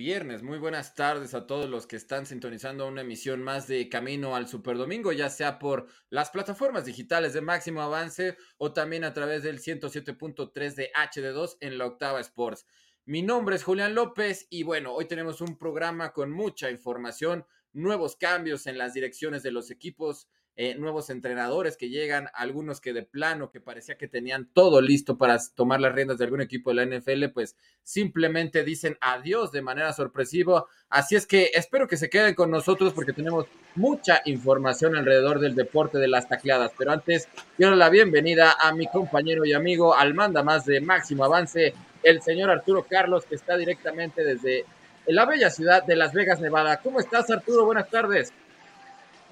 [0.00, 4.34] viernes, muy buenas tardes a todos los que están sintonizando una emisión más de Camino
[4.34, 9.42] al Superdomingo, ya sea por las plataformas digitales de máximo avance o también a través
[9.42, 12.66] del 107.3 de HD2 en la Octava Sports.
[13.04, 17.44] Mi nombre es Julián López y bueno, hoy tenemos un programa con mucha información,
[17.74, 20.30] nuevos cambios en las direcciones de los equipos,
[20.62, 25.16] eh, nuevos entrenadores que llegan, algunos que de plano, que parecía que tenían todo listo
[25.16, 29.62] para tomar las riendas de algún equipo de la NFL, pues simplemente dicen adiós de
[29.62, 30.66] manera sorpresiva.
[30.90, 35.54] Así es que espero que se queden con nosotros porque tenemos mucha información alrededor del
[35.54, 36.72] deporte de las tacleadas.
[36.76, 41.24] Pero antes, quiero la bienvenida a mi compañero y amigo al manda más de máximo
[41.24, 44.66] avance, el señor Arturo Carlos, que está directamente desde
[45.06, 46.82] la bella ciudad de Las Vegas, Nevada.
[46.82, 47.64] ¿Cómo estás, Arturo?
[47.64, 48.34] Buenas tardes.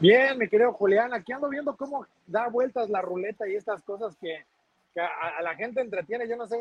[0.01, 4.17] Bien, mi querido Julián, aquí ando viendo cómo da vueltas la ruleta y estas cosas
[4.21, 4.45] que,
[4.97, 6.29] a, la gente entretiene.
[6.29, 6.61] Yo no sé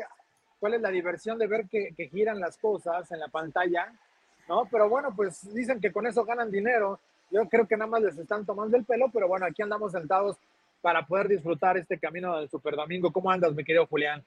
[0.58, 3.92] cuál es la diversión de ver que, giran las cosas en la pantalla,
[4.48, 4.66] ¿no?
[4.68, 6.98] Pero bueno, pues dicen que con eso ganan dinero.
[7.30, 10.36] Yo creo que nada más les están tomando el pelo, pero bueno, aquí andamos sentados
[10.80, 13.12] para poder disfrutar este camino del Super Domingo.
[13.12, 14.24] ¿Cómo andas, mi querido Julián?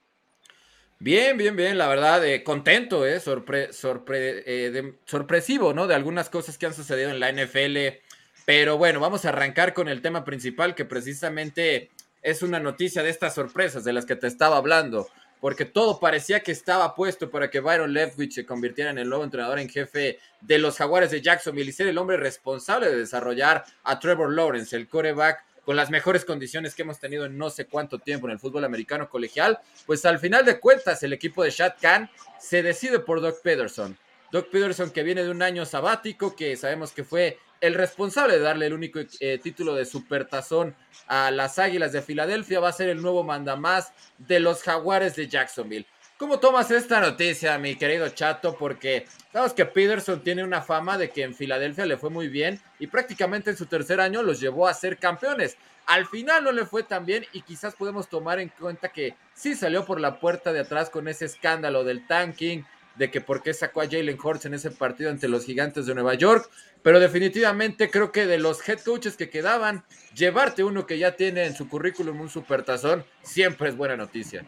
[0.99, 5.87] Bien, bien, bien, la verdad, eh, contento, eh, sorpre, sorpre, eh, sorpresivo, ¿no?
[5.87, 7.99] De algunas cosas que han sucedido en la NFL
[8.45, 11.89] pero bueno, vamos a arrancar con el tema principal que precisamente
[12.21, 15.07] es una noticia de estas sorpresas de las que te estaba hablando,
[15.39, 19.23] porque todo parecía que estaba puesto para que Byron Leftwich se convirtiera en el nuevo
[19.23, 23.63] entrenador en jefe de los Jaguares de Jacksonville y ser el hombre responsable de desarrollar
[23.83, 27.65] a Trevor Lawrence, el coreback con las mejores condiciones que hemos tenido en no sé
[27.65, 31.51] cuánto tiempo en el fútbol americano colegial, pues al final de cuentas el equipo de
[31.51, 33.97] Shad Khan se decide por Doug Peterson.
[34.31, 38.39] Doug Peterson que viene de un año sabático, que sabemos que fue el responsable de
[38.39, 40.75] darle el único eh, título de supertazón
[41.07, 45.27] a las Águilas de Filadelfia va a ser el nuevo mandamás de los Jaguares de
[45.27, 45.85] Jacksonville.
[46.17, 48.55] ¿Cómo tomas esta noticia, mi querido Chato?
[48.55, 52.61] Porque sabemos que Peterson tiene una fama de que en Filadelfia le fue muy bien
[52.77, 55.57] y prácticamente en su tercer año los llevó a ser campeones.
[55.87, 59.55] Al final no le fue tan bien y quizás podemos tomar en cuenta que sí
[59.55, 63.53] salió por la puerta de atrás con ese escándalo del tanking, de que por qué
[63.53, 66.49] sacó a Jalen Hurts en ese partido ante los gigantes de Nueva York,
[66.83, 69.83] pero definitivamente creo que de los head coaches que quedaban,
[70.15, 74.43] llevarte uno que ya tiene en su currículum un supertazón, siempre es buena noticia.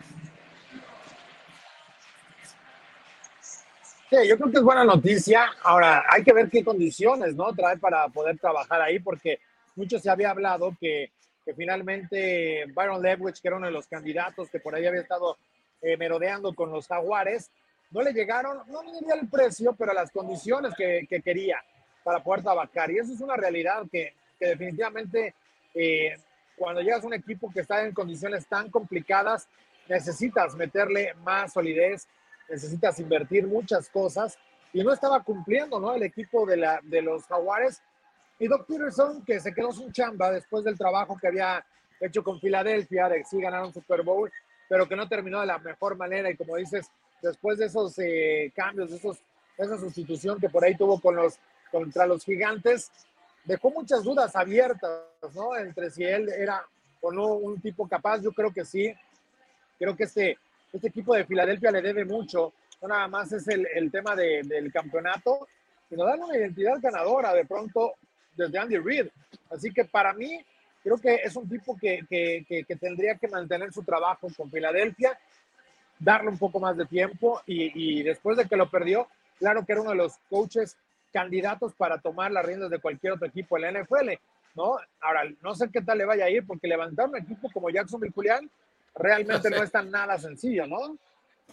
[4.09, 5.51] Sí, yo creo que es buena noticia.
[5.63, 7.51] Ahora, hay que ver qué condiciones, ¿no?
[7.53, 9.39] Trae para poder trabajar ahí, porque
[9.75, 11.11] mucho se había hablado que,
[11.57, 15.37] finalmente Byron Leftwich, que era uno de los candidatos que por ahí había estado
[15.81, 17.49] eh, merodeando con los Jaguares,
[17.93, 21.63] no le llegaron, no le diría el precio, pero las condiciones que, quería
[22.03, 22.91] para poder trabajar.
[22.91, 25.33] Y eso es una realidad que, definitivamente
[25.73, 26.17] eh,
[26.57, 29.47] cuando llegas a un equipo que está en condiciones tan complicadas,
[29.87, 32.07] necesitas meterle más solidez,
[32.49, 34.37] necesitas invertir muchas cosas
[34.73, 35.93] y no estaba cumpliendo, ¿no?
[35.93, 37.81] El equipo de, la, de los Jaguares
[38.39, 41.65] y Doc Peterson, que se quedó sin chamba después del trabajo que había
[42.01, 44.31] hecho con Filadelfia, de que sí ganaron Super Bowl,
[44.67, 46.89] pero que no terminó de la mejor manera y como dices,
[47.23, 49.17] después de esos eh, cambios, de esos,
[49.57, 51.39] esa sustitución que por ahí tuvo con los,
[51.71, 52.91] contra los gigantes,
[53.45, 55.01] dejó muchas dudas abiertas,
[55.33, 55.55] ¿no?
[55.55, 56.65] Entre si él era
[57.01, 58.21] o no un tipo capaz.
[58.21, 58.93] Yo creo que sí.
[59.79, 60.37] Creo que este,
[60.71, 62.53] este equipo de Filadelfia le debe mucho.
[62.81, 65.47] No nada más es el, tema de, del campeonato,
[65.89, 67.93] sino darle una identidad ganadora de pronto
[68.35, 69.07] desde Andy Reid.
[69.49, 70.43] Así que para mí,
[70.83, 75.17] creo que es un tipo que, que, que tendría que mantener su trabajo con Filadelfia
[76.03, 79.07] darle un poco más de tiempo y, después de que lo perdió,
[79.39, 80.77] claro que era uno de los coaches
[81.11, 84.09] candidatos para tomar las riendas de cualquier otro equipo en la NFL,
[84.55, 84.77] ¿no?
[84.99, 88.13] Ahora, no sé qué tal le vaya a ir porque levantar un equipo como Jacksonville
[88.13, 88.49] Julián
[88.95, 90.97] realmente no, es tan nada sencillo, ¿no?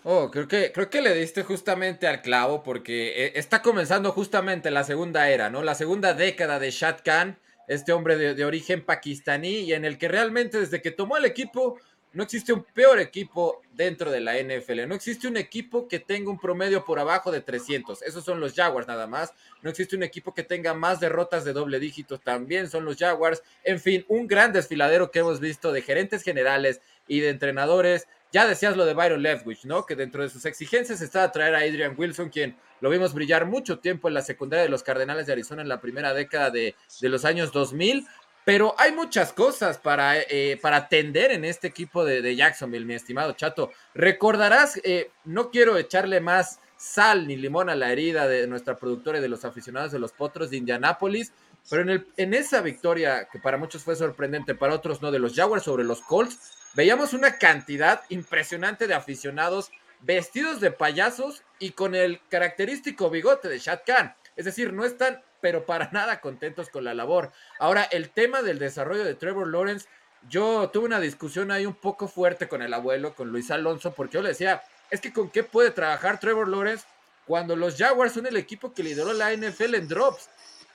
[0.03, 4.71] Oh, creo que, creo que le diste justamente al clavo porque eh, está comenzando justamente
[4.71, 5.63] la segunda era, ¿no?
[5.63, 7.39] La segunda década de Shad Khan,
[7.69, 11.27] este hombre de, de origen pakistaní y en el que realmente desde que tomó el
[11.27, 11.79] equipo
[12.13, 14.89] no existe un peor equipo dentro de la NFL.
[14.89, 18.03] No existe un equipo que tenga un promedio por abajo de 300.
[18.03, 19.33] Esos son los Jaguars nada más.
[19.63, 22.19] No existe un equipo que tenga más derrotas de doble dígito.
[22.19, 23.43] También son los Jaguars.
[23.63, 28.09] En fin, un gran desfiladero que hemos visto de gerentes generales y de entrenadores.
[28.33, 29.87] Ya decías lo de Byron Leftwich, ¿no?
[29.87, 33.47] Que dentro de sus exigencias está a traer a Adrian Wilson, quien lo vimos brillar
[33.47, 36.75] mucho tiempo en la secundaria de los Cardenales de Arizona en la primera década de,
[37.01, 38.07] de los años 2000
[38.45, 43.33] Pero hay muchas cosas para, eh, para atender en este equipo de, Jacksonville, mi estimado
[43.33, 43.71] Chato.
[43.95, 49.19] Recordarás, eh, no quiero echarle más sal ni limón a la herida de nuestra productora
[49.19, 51.33] y de los aficionados de los Potros de Indianápolis,
[51.69, 55.19] pero en, el, en esa victoria, que para muchos fue sorprendente, para otros no, de
[55.19, 56.39] los Jaguars sobre los Colts,
[56.75, 59.71] veíamos una cantidad impresionante de aficionados
[60.01, 64.15] vestidos de payasos y con el característico bigote de Shad Khan.
[64.37, 67.33] Es decir, no están, pero para nada contentos con la labor.
[67.59, 69.89] Ahora, el tema del desarrollo de Trevor Lawrence,
[70.29, 74.15] yo tuve una discusión ahí un poco fuerte con el abuelo, con Luis Alonso, porque
[74.15, 76.85] yo le decía, es que con qué puede trabajar Trevor Lawrence
[77.27, 80.29] cuando los Jaguars son el equipo que lideró la NFL en drops.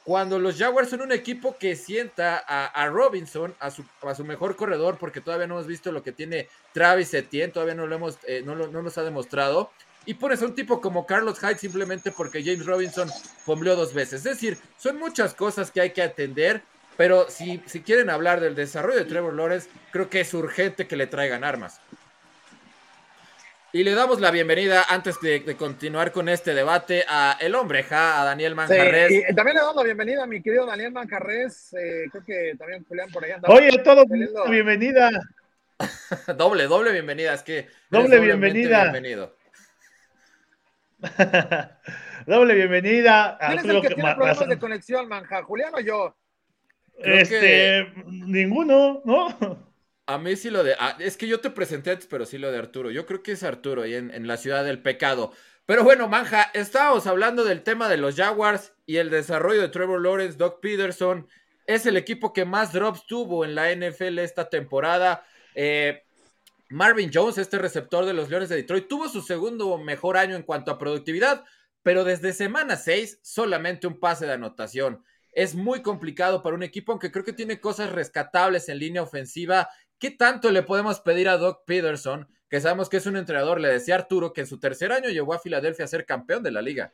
[0.06, 4.56] Cuando los Jaguars son un equipo que sienta a, Robinson, a su, a su, mejor
[4.56, 8.20] corredor, porque todavía no hemos visto lo que tiene Travis Etienne, todavía no lo hemos,
[8.28, 9.72] eh, no, no, nos ha demostrado.
[10.06, 13.10] Y pones a un tipo como Carlos Hyde simplemente porque James Robinson
[13.44, 14.26] fombleó dos veces.
[14.26, 16.62] Es decir, son muchas cosas que hay que atender,
[16.96, 20.96] pero si, si quieren hablar del desarrollo de Trevor Lawrence, creo que es urgente que
[20.96, 21.82] le traigan armas.
[23.76, 28.22] Y le damos la bienvenida, antes de, continuar con este debate, a el hombre, ja,
[28.22, 29.12] a Daniel Manjarres.
[29.12, 31.74] y también le damos la bienvenida a mi querido Daniel Manjarres.
[31.74, 33.38] Eh, creo que también Julián por allá.
[33.50, 34.06] Oye, todo
[34.50, 35.10] bienvenida.
[36.38, 37.34] doble, doble bienvenida.
[37.34, 37.68] Es que.
[37.90, 38.84] Doble bienvenida.
[38.84, 39.36] Bienvenido.
[42.28, 43.38] doble bienvenida.
[43.40, 45.44] ¿Quién es el que, tiene problemas de conexión, Manja?
[45.44, 46.16] ¿Julián o yo?
[46.98, 49.66] este, ninguno, ¿no?
[50.08, 50.76] A mí sí lo de.
[50.80, 52.92] Ah, es que yo te presenté antes, pero sí lo de Arturo.
[52.92, 55.32] Yo creo que es Arturo ahí en, la ciudad del pecado.
[55.66, 60.02] Pero bueno, Manja, estábamos hablando del tema de los Jaguars y el desarrollo de Trevor
[60.02, 61.28] Lawrence, Doc Peterson.
[61.66, 65.26] Es el equipo que más drops tuvo en la NFL esta temporada.
[65.56, 66.05] Eh,
[66.70, 70.44] Marvin Jones, este receptor de los Leones de Detroit, tuvo su segundo mejor año en
[70.44, 71.44] cuanto a productividad,
[71.84, 75.04] pero desde semana 6 solamente un pase de anotación.
[75.32, 79.70] Es muy complicado para un equipo, aunque creo que tiene cosas rescatables en línea ofensiva
[80.00, 83.62] ¿Qué tanto le podemos pedir a Doc Peterson, que sabemos que es un entrenador?
[83.62, 86.52] Le decía Arturo que en su tercer año llegó a Filadelfia a ser campeón de
[86.52, 86.92] la liga.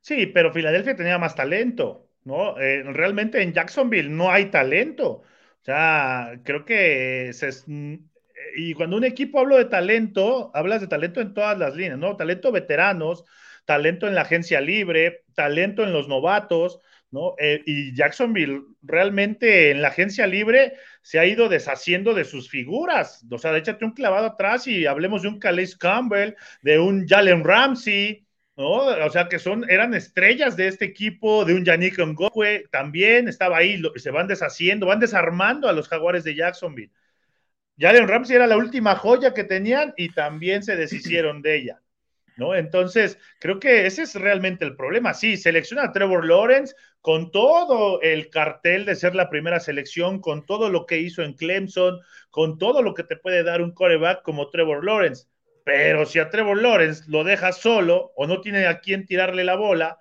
[0.00, 2.58] Sí, pero Filadelfia tenía más talento, ¿no?
[2.58, 5.08] Eh, realmente en Jacksonville no hay talento.
[5.10, 7.30] O sea, creo que
[7.66, 7.94] mm,
[8.56, 12.16] y cuando un equipo habla de talento, hablas de talento en todas las líneas, ¿no?
[12.16, 13.24] Talento veteranos,
[13.64, 16.80] talento en la agencia libre, talento en los novatos,
[17.10, 17.34] ¿no?
[17.38, 23.24] Eh, y Jacksonville realmente en la agencia libre se ha ido deshaciendo de sus figuras.
[23.30, 27.44] O sea, échate un clavado atrás y hablemos de un Calais Campbell, de un Jalen
[27.44, 28.26] Ramsey,
[28.56, 28.86] ¿no?
[28.86, 33.58] O sea, que son, eran estrellas de este equipo, de un Yannick Ngokwe, también estaba
[33.58, 36.90] ahí, se van deshaciendo, van desarmando a los jaguares de Jacksonville.
[37.78, 41.80] Jalen Ramsey era la última joya que tenían y también se deshicieron de ella.
[42.36, 42.54] ¿no?
[42.54, 45.14] Entonces, creo que ese es realmente el problema.
[45.14, 50.46] Sí, selecciona a Trevor Lawrence con todo el cartel de ser la primera selección, con
[50.46, 52.00] todo lo que hizo en Clemson,
[52.30, 55.26] con todo lo que te puede dar un coreback como Trevor Lawrence.
[55.64, 59.56] Pero si a Trevor Lawrence lo deja solo o no tiene a quién tirarle la
[59.56, 59.98] bola,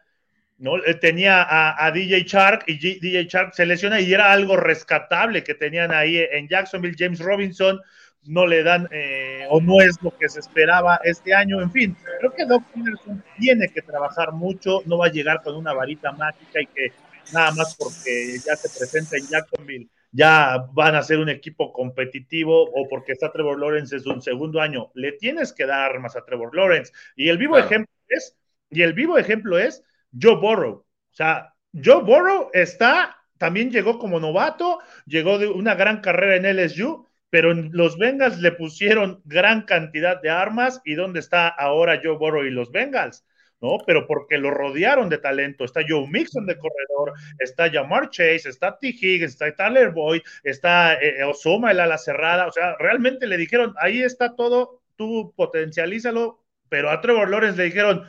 [0.64, 0.78] ¿no?
[0.86, 5.44] Eh, tenía a, a DJ Shark y DJ Shark se lesiona y era algo rescatable
[5.44, 6.96] que tenían ahí en Jacksonville.
[6.98, 7.82] James Robinson
[8.24, 11.62] no le dan eh, o no es lo que se esperaba este año.
[11.62, 15.58] En fin, creo que Doc Peterson tiene que trabajar mucho, no va a llegar con
[15.58, 16.94] una varita mágica y que
[17.34, 22.70] nada más porque ya se presenta en Jacksonville ya van a ser un equipo competitivo
[22.72, 24.92] o porque está Trevor Lawrence en su segundo año.
[24.94, 26.94] Le tienes que dar armas a Trevor Lawrence.
[27.16, 28.38] Y el vivo ejemplo es,
[28.70, 29.84] y el vivo ejemplo es
[30.20, 30.74] Joe Burrow.
[30.74, 36.46] O sea, Joe Burrow está, también llegó como novato, llegó de una gran carrera en
[36.46, 42.16] LSU pero los Bengals le pusieron gran cantidad de armas y dónde está ahora Joe
[42.16, 43.26] Burrow y los Bengals,
[43.60, 43.80] ¿no?
[43.88, 45.66] Pero porque lo rodearon de talento.
[45.66, 48.90] Está Joe Mixon de corredor, está Jamar Chase, está T.
[48.90, 52.46] Higgins, está Tyler Boyd, está eh, Osoma, el ala cerrada.
[52.46, 57.64] O sea, realmente le dijeron, ahí está todo, tú potencialízalo, pero a Trevor Lawrence le
[57.64, 58.04] dijeron,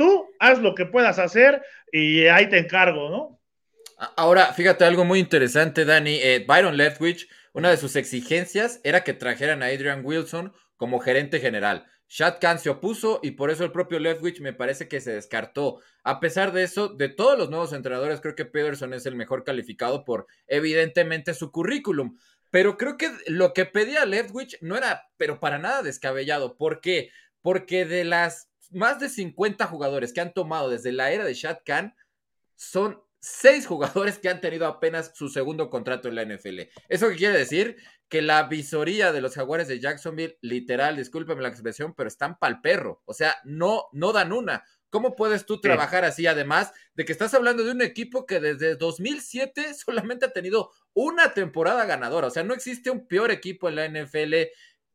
[0.00, 3.40] tú haz lo que puedas hacer y ahí te encargo, ¿no?
[4.16, 6.18] Ahora, fíjate algo muy interesante, Dani.
[6.22, 11.40] Eh, Byron Leftwich una de sus exigencias era que trajeran a Adrian Wilson como gerente
[11.40, 11.86] general.
[12.08, 15.80] Shad Khan se opuso y por eso el propio Leftwich me parece que se descartó.
[16.02, 19.44] A pesar de eso, de todos los nuevos entrenadores, creo que Pederson es el mejor
[19.44, 22.16] calificado por evidentemente su currículum.
[22.50, 26.56] Pero creo que lo que pedía Leftwich no era, pero para nada descabellado.
[26.56, 27.10] ¿Por qué?
[27.42, 31.58] Porque de las más de 50 jugadores que han tomado desde la era de Shad
[31.64, 31.94] Khan,
[32.56, 36.60] son seis jugadores que han tenido apenas su segundo contrato en la NFL.
[36.88, 37.76] ¿Eso qué quiere decir?
[38.08, 42.60] Que la visoría de los jaguares de Jacksonville, literal, discúlpeme la expresión, pero están pa'l
[42.60, 43.02] perro.
[43.04, 44.64] O sea, no, no dan una.
[44.88, 46.26] ¿Cómo puedes tú trabajar así?
[46.26, 51.32] Además de que estás hablando de un equipo que desde 2007 solamente ha tenido una
[51.32, 52.26] temporada ganadora.
[52.26, 54.34] O sea, no existe un peor equipo en la NFL,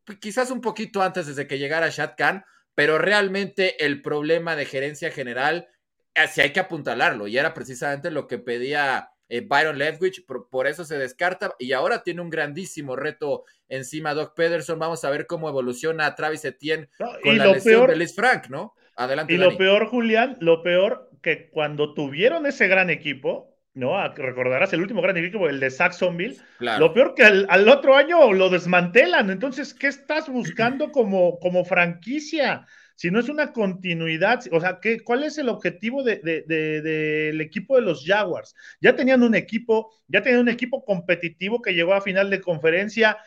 [0.04, 2.44] pues, quizás un poquito antes desde que llegara Shad Khan,
[2.76, 5.70] pero realmente el problema de gerencia general,
[6.14, 7.28] así hay que apuntalarlo.
[7.28, 12.04] Y era precisamente lo que pedía eh, Byron Leftwich, por, eso se descarta y ahora
[12.04, 14.78] tiene un grandísimo reto encima Doc Pederson.
[14.78, 16.90] Vamos a ver cómo evoluciona Travis Etienne
[17.24, 18.76] con la lesión de Liz Frank, ¿no?
[18.96, 19.34] Adelante.
[19.34, 24.08] Y lo peor, Julián, lo peor que cuando tuvieron ese gran equipo, ¿no?
[24.16, 26.38] Recordarás el último gran equipo, el de Saxonville.
[26.60, 29.30] Lo peor que al, otro año lo desmantelan.
[29.30, 32.66] Entonces, ¿qué estás buscando como, como franquicia?
[32.96, 37.76] si no es una continuidad, o sea, ¿qué, ¿cuál es el objetivo del de, equipo
[37.76, 38.56] de los Jaguars?
[38.80, 43.18] Ya tenían un equipo, ya tenían un equipo competitivo que llegó a final de conferencia,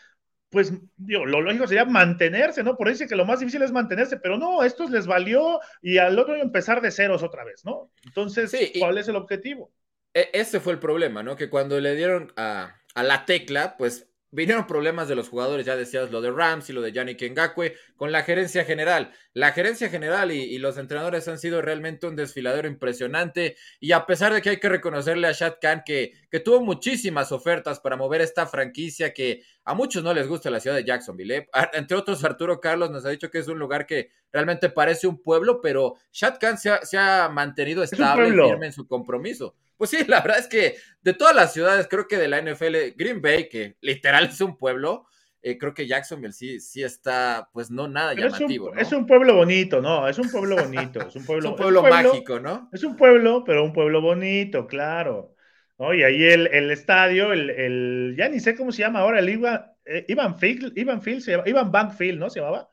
[0.49, 2.79] pues digo, lo lógico sería mantenerse, ¿no?
[2.79, 6.19] Por eso que lo más difícil es mantenerse, pero no, esto les valió y al
[6.19, 7.91] otro empezar de ceros otra vez, ¿no?
[8.07, 9.71] Entonces, ¿cuál es el objetivo?
[10.19, 11.37] E, ese fue el problema, ¿no?
[11.37, 15.75] Que cuando le dieron a, a la tecla, pues Vinieron problemas de los jugadores, ya
[15.75, 19.11] decías lo de Rams y lo de Yannick Ngakwe, con la gerencia general.
[19.33, 23.57] La gerencia general y, los entrenadores han sido realmente un desfiladero impresionante.
[23.81, 27.33] Y a pesar de que hay que reconocerle a Shad Khan que, que tuvo muchísimas
[27.33, 31.35] ofertas para mover esta franquicia que a muchos no les gusta la ciudad de Jacksonville.
[31.35, 31.49] ¿eh?
[31.73, 35.23] Entre otros, Arturo Carlos nos ha dicho que es un lugar que realmente parece un
[35.23, 39.55] pueblo, pero Shad Khan se ha, se ha mantenido estable firme en su compromiso.
[39.77, 42.95] Pues sí, la verdad es que de todas las ciudades, creo que de la NFL,
[42.97, 45.07] Green Bay, que literal es un pueblo,
[45.41, 48.75] eh, creo que Jacksonville sí, sí está, pues no nada llamativo.
[48.75, 50.09] Es un, pueblo bonito, ¿no?
[50.09, 51.01] Es un pueblo bonito.
[51.07, 52.69] Es un pueblo, pueblo, mágico, ¿no?
[52.73, 55.35] Es un pueblo, pero un pueblo bonito, claro.
[55.79, 59.29] Y ahí el, el estadio, el, el, ya ni sé cómo se llama ahora, el
[59.29, 62.29] Ivan, eh, Ivan Field, Ivan Field, se llama, Ivan Bankfield, ¿no?
[62.29, 62.69] Se llamaba.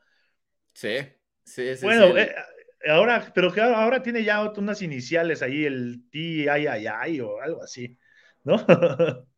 [0.74, 0.96] Sí,
[1.46, 1.86] sí, sí.
[1.86, 2.34] Bueno, eh,
[2.88, 7.98] ahora, pero que ahora tiene ya unas iniciales ahí, el TIII o algo así,
[8.44, 8.56] ¿no?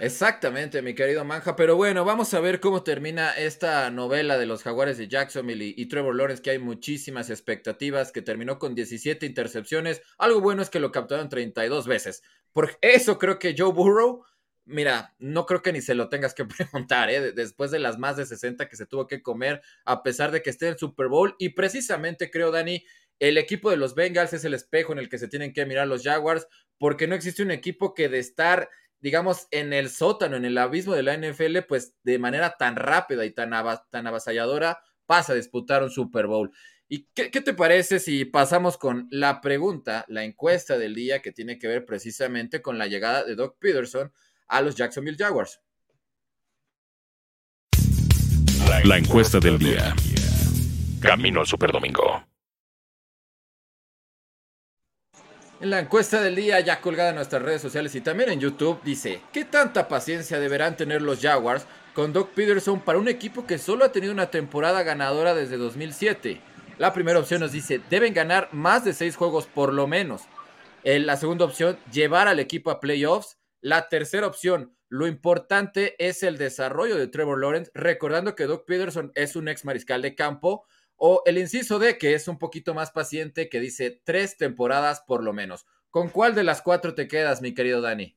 [0.00, 1.56] Exactamente, mi querido Manja.
[1.56, 5.86] Pero bueno, vamos a ver cómo termina esta novela de los Jaguares de Jacksonville y,
[5.86, 10.02] Trevor Lawrence, que hay muchísimas expectativas, que terminó con 17 intercepciones.
[10.18, 12.22] Algo bueno es que lo capturaron 32 veces.
[12.52, 14.24] Por eso creo que Joe Burrow,
[14.64, 17.32] mira, no creo que ni se lo tengas que preguntar, ¿eh?
[17.32, 20.50] después de las más de 60 que se tuvo que comer, a pesar de que
[20.50, 21.34] esté en el Super Bowl.
[21.38, 22.84] Y precisamente creo, Dani,
[23.18, 25.86] el equipo de los Bengals es el espejo en el que se tienen que mirar
[25.86, 26.46] los Jaguars,
[26.78, 28.68] porque no existe un equipo que de estar
[29.02, 33.24] digamos, en el sótano, en el abismo de la NFL, pues de manera tan rápida
[33.26, 33.50] y tan,
[33.90, 36.52] tan avasalladora pasa a disputar un Super Bowl.
[36.88, 41.58] ¿Y qué, te parece si pasamos con la pregunta, la encuesta del día que tiene
[41.58, 44.12] que ver precisamente con la llegada de Doc Peterson
[44.52, 45.60] a los Jacksonville Jaguars?
[48.84, 49.94] La encuesta del día.
[51.00, 52.24] Camino al Super Domingo.
[55.60, 58.82] En la encuesta del día, ya colgada en nuestras redes sociales y también en YouTube,
[58.82, 63.58] dice: ¿Qué tanta paciencia deberán tener los Jaguars con Doc Peterson para un equipo que
[63.58, 66.40] solo ha tenido una temporada ganadora desde 2007?
[66.78, 70.22] La primera opción nos dice: deben ganar más de seis juegos por lo menos.
[70.82, 73.38] En la segunda opción, llevar al equipo a playoffs.
[73.62, 79.12] La tercera opción, lo importante es el desarrollo de Trevor Lawrence, recordando que Doc Peterson
[79.14, 80.66] es un ex mariscal de campo
[80.96, 85.22] o el inciso D, que es un poquito más paciente, que dice tres temporadas por
[85.22, 85.64] lo menos.
[85.90, 88.16] ¿Con cuál de las cuatro te quedas, mi querido Dani?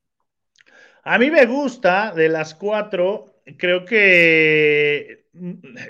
[1.03, 5.27] A mí me gusta de las cuatro, creo que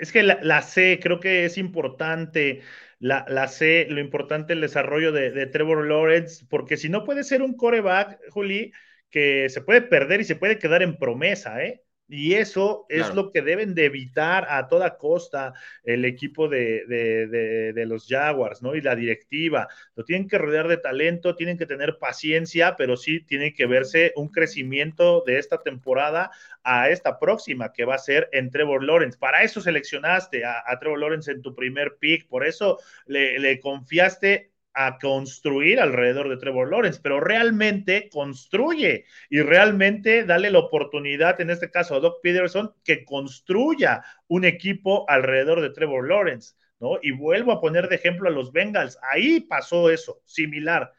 [0.02, 2.60] es que la, C, creo que es importante.
[2.98, 7.24] La, la, C, lo importante el desarrollo de, de, Trevor Lawrence, porque si no puede
[7.24, 8.72] ser un coreback, Juli,
[9.10, 11.82] que se puede perder y se puede quedar en promesa, ¿eh?
[12.08, 17.86] Y eso es lo que deben de evitar a toda costa el equipo de, de,
[17.86, 18.76] los Jaguars, ¿no?
[18.76, 19.66] Y la directiva.
[19.96, 24.12] Lo tienen que rodear de talento, tienen que tener paciencia, pero sí tiene que verse
[24.14, 26.30] un crecimiento de esta temporada
[26.62, 29.18] a esta próxima, que va a ser en Trevor Lawrence.
[29.18, 34.52] Para eso seleccionaste a, Trevor Lawrence en tu primer pick, por eso le, le confiaste
[34.78, 41.48] a construir alrededor de Trevor Lawrence, pero realmente construye y realmente dale la oportunidad, en
[41.48, 46.98] este caso a Doc Peterson, que construya un equipo alrededor de Trevor Lawrence, ¿no?
[47.02, 50.92] Y vuelvo a poner de ejemplo a los Bengals, ahí pasó eso, similar.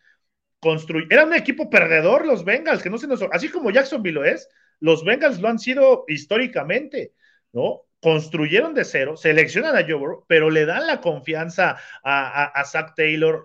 [0.60, 3.22] Construy Era un equipo perdedor los Bengals, que no se nos...
[3.31, 7.13] Así como Jacksonville lo es, los Bengals lo han sido históricamente,
[7.53, 7.87] ¿no?
[8.01, 13.44] Construyeron de cero, seleccionan a Joe pero le dan la confianza a, Zach Taylor,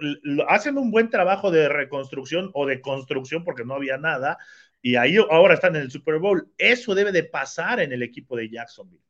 [0.49, 4.39] hacen un buen trabajo de reconstrucción o de construcción porque no había nada,
[4.83, 6.49] y ahí ahora están en el Super Bowl.
[6.59, 9.03] Eso debe de pasar en el equipo de Jacksonville.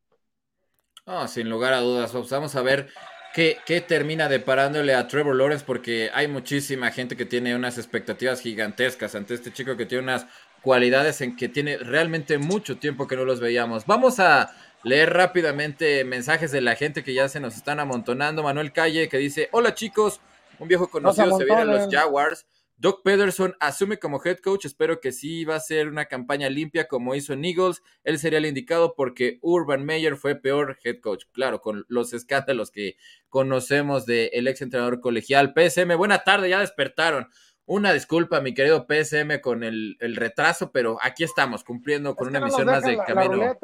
[1.29, 2.13] sin lugar a dudas.
[2.31, 2.89] Vamos a ver
[3.33, 8.43] qué, qué termina deparándole a Trevor Lawrence, porque hay muchísima gente que tiene unas expectativas
[8.43, 10.27] gigantescas ante este chico que tiene unas
[10.61, 13.87] cualidades en que tiene realmente mucho tiempo que no los veíamos.
[13.87, 18.43] Vamos a leer rápidamente mensajes de la gente que ya se nos están amontonando.
[18.43, 20.21] Manuel Calle que dice, hola chicos,
[20.59, 22.47] un viejo conocido se, viene a los Jaguars.
[22.77, 24.65] Doc Pederson asume como head coach.
[24.65, 27.81] Espero que sí va a ser una campaña limpia como hizo en Eagles.
[28.03, 31.27] Él sería el indicado porque Urban Meyer fue peor head coach.
[31.31, 32.97] Claro, con los escándalos que
[33.29, 35.55] conocemos del ex entrenador colegial.
[35.55, 37.29] PSM, buena tarde, ya despertaron.
[37.73, 42.67] Una disculpa, mi querido PSM, con el, retraso, pero aquí estamos, cumpliendo con una emisión
[42.67, 43.57] más de camino.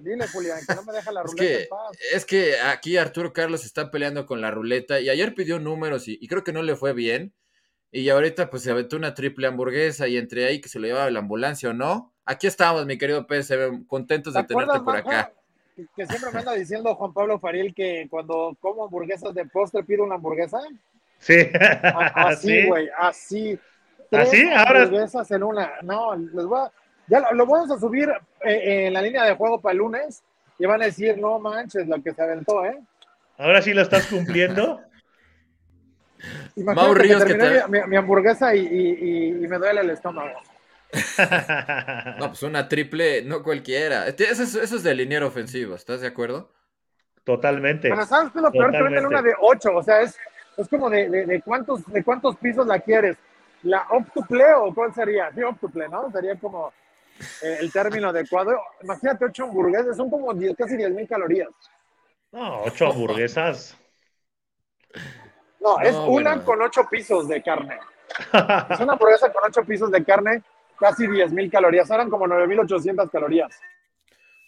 [0.00, 3.64] Dile, Julián, que no me deja la ruleta es que, Es que aquí Arturo Carlos
[3.64, 6.94] está peleando con la ruleta y ayer pidió números y, creo que no le fue
[6.94, 7.32] bien.
[7.92, 11.08] Y ahorita pues se aventó una triple hamburguesa y entre ahí que se lo llevaba
[11.12, 12.12] la ambulancia o no.
[12.24, 15.32] Aquí estamos, mi querido PSM, contentos de tenerte por acá.
[15.94, 20.02] Que, siempre me anda diciendo Juan Pablo Faril que cuando como hamburguesas de postre pido
[20.02, 20.58] una hamburguesa.
[21.18, 21.48] Sí.
[22.14, 23.58] Así, güey, así.
[24.12, 24.48] ¿Así?
[24.54, 24.88] Ahora.
[25.30, 25.72] en una.
[25.82, 26.70] No, les voy a,
[27.06, 28.10] ya lo, vamos a subir
[28.42, 30.22] eh, en la línea de juego para el lunes
[30.58, 32.78] y van a decir, no manches, lo que se aventó, ¿eh?
[33.36, 34.80] Ahora sí lo estás cumpliendo.
[36.56, 40.40] Imagínate Ríos que, que mi, hamburguesa y, me duele el estómago.
[42.18, 44.06] no, pues una triple, no cualquiera.
[44.06, 46.52] Este, eso es, eso es de liniero ofensivo, ¿estás de acuerdo?
[47.24, 47.90] Totalmente.
[47.90, 50.16] Pero sabes que lo peor que venden una de 8, o sea, es
[50.56, 53.16] es como de, de, cuántos, de cuántos pisos la quieres.
[53.62, 55.32] ¿La octuple o cuál sería?
[55.32, 56.10] Sí, octuple, ¿no?
[56.10, 56.72] Sería como
[57.42, 58.52] eh, el término adecuado.
[58.82, 61.48] Imagínate ocho hamburguesas, son como casi 10 mil calorías.
[62.32, 63.76] No, ocho hamburguesas.
[65.60, 67.78] No, es una con ocho pisos de carne.
[68.70, 70.42] es una hamburguesa con ocho pisos de carne,
[70.78, 71.90] casi 10 mil calorías.
[71.90, 73.58] Eran como 9.800 calorías.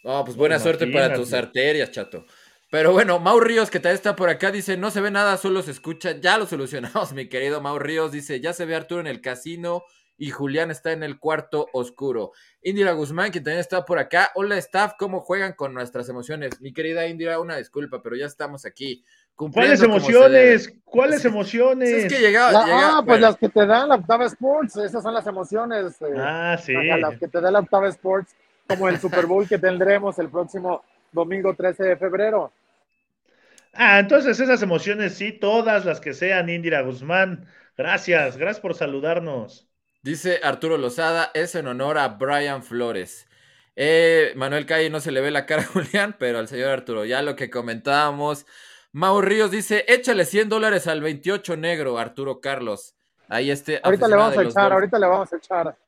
[0.04, 2.26] No, pues buena suerte para tus arterias, chato.
[2.70, 5.62] Pero bueno, Mau Ríos, que también está por acá, dice, no se ve nada, solo
[5.62, 6.12] se escucha.
[6.20, 8.12] Ya lo solucionamos, mi querido Mau Ríos.
[8.12, 9.84] Dice, ya se ve Arturo en el casino
[10.18, 12.32] y Julián está en el cuarto oscuro.
[12.62, 14.30] Indira Guzmán, que también está por acá.
[14.34, 16.60] Hola, staff, ¿cómo juegan con nuestras emociones?
[16.60, 19.04] Mi querida Indira, una disculpa, pero ya estamos aquí.
[19.36, 20.72] ¿Cuáles emociones?
[20.84, 21.90] ¿Cuáles emociones?
[21.90, 25.26] Es que llegaba, ah, pues las que te dan la Octava Sports, esas son las
[25.26, 26.00] emociones.
[26.00, 26.72] Eh, ah, sí.
[26.72, 28.34] Las que te da la Octava Sports,
[28.66, 32.52] como el Super Bowl que tendremos el próximo domingo 13 de febrero.
[33.78, 37.46] Ah, entonces esas emociones sí, todas las que sean, Indira Guzmán.
[37.76, 39.68] Gracias, gracias por saludarnos.
[40.02, 43.26] Dice Arturo Lozada, es en honor a Brian Flores.
[43.74, 47.04] Eh, Manuel Calle no se le ve la cara a Julián, pero al señor Arturo,
[47.04, 48.46] ya lo que comentábamos.
[48.92, 52.96] Mau Ríos dice, échale 100 dólares al 28 negro, Arturo Carlos.
[53.28, 53.80] Ahí este.
[53.82, 55.78] Ahorita le vamos a echar, ahorita le vamos a echar.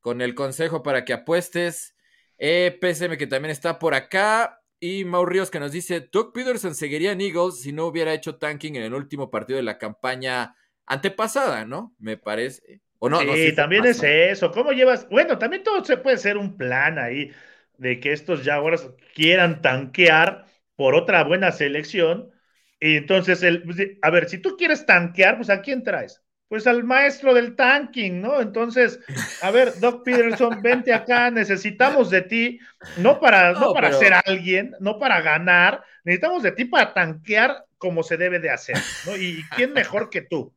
[0.00, 1.94] Con el consejo para que apuestes.
[2.38, 4.62] Eh, PSM que también está por acá.
[4.86, 8.36] Y Mau Ríos que nos dice, Doug Peterson seguiría en Eagles si no hubiera hecho
[8.36, 11.94] tanking en el último partido de la campaña antepasada, ¿no?
[11.98, 12.82] Me parece.
[12.98, 14.50] O no, sí, también es eso.
[14.50, 15.08] ¿Cómo llevas?
[15.08, 17.32] Bueno, también todo se puede ser un plan ahí
[17.78, 20.44] de que estos Jaguars quieran tanquear
[20.76, 22.30] por otra buena selección.
[22.78, 26.22] Y entonces, el, a ver, si tú quieres tanquear, pues ¿a quién traes?
[26.48, 28.40] Pues al maestro del tanking, ¿no?
[28.40, 29.00] Entonces,
[29.42, 32.60] a ver, Doc Peterson, vente acá, necesitamos de ti,
[32.98, 38.02] no para, no, para ser alguien, no para ganar, necesitamos de ti para tanquear como
[38.02, 38.76] se debe de hacer,
[39.06, 39.16] ¿no?
[39.16, 40.54] ¿Y quién mejor que tú?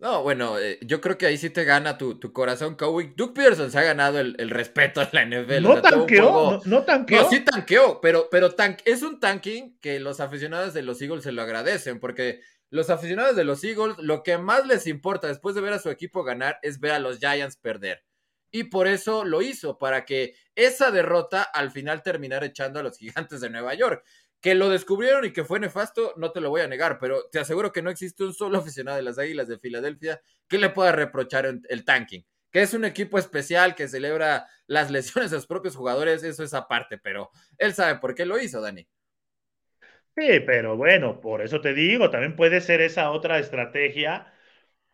[0.00, 3.16] No, bueno, eh, yo creo que ahí sí te gana tu, corazón, Cowick.
[3.16, 5.62] Doug Peterson se ha ganado el, respeto en la NFL.
[5.62, 7.22] No tanqueó, no, tanqueó.
[7.22, 11.32] No, sí tanqueó, pero, pero es un tanking que los aficionados de los Eagles se
[11.32, 15.60] lo agradecen, porque los aficionados de los Eagles, lo que más les importa después de
[15.60, 18.04] ver a su equipo ganar es ver a los Giants perder.
[18.50, 22.96] Y por eso lo hizo, para que esa derrota al final terminara echando a los
[22.98, 24.04] gigantes de Nueva York.
[24.40, 27.40] Que lo descubrieron y que fue nefasto, no te lo voy a negar, pero te
[27.40, 30.92] aseguro que no existe un solo aficionado de las Águilas de Filadelfia que le pueda
[30.92, 32.24] reprochar el tanking.
[32.52, 36.54] Que es un equipo especial que celebra las lesiones de sus propios jugadores, eso es
[36.54, 38.88] aparte, pero él sabe por qué lo hizo, Dani.
[40.18, 44.32] Sí, pero bueno, por eso te digo, también puede ser esa otra estrategia.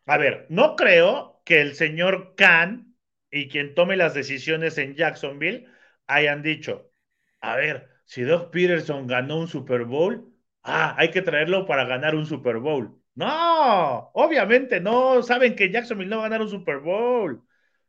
[0.06, 2.96] A ver, no creo que el señor Khan
[3.30, 5.66] y quien tome las decisiones en Jacksonville
[6.06, 6.92] hayan dicho,
[7.40, 10.32] a ver, si Doug Peterson ganó un Super Bowl,
[10.64, 13.00] ah, hay que traerlo para ganar un Super Bowl.
[13.14, 17.46] No, obviamente no, saben que Jacksonville no va a ganar un Super Bowl,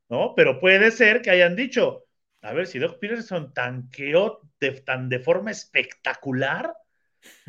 [0.10, 0.34] ¿no?
[0.36, 2.06] Pero puede ser que hayan dicho,
[2.41, 6.74] a ver, si Doug Peterson tanqueó de, tan de forma espectacular,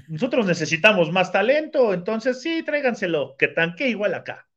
[0.09, 4.49] nosotros necesitamos más talento, entonces sí, tráiganselo, que tanque igual acá.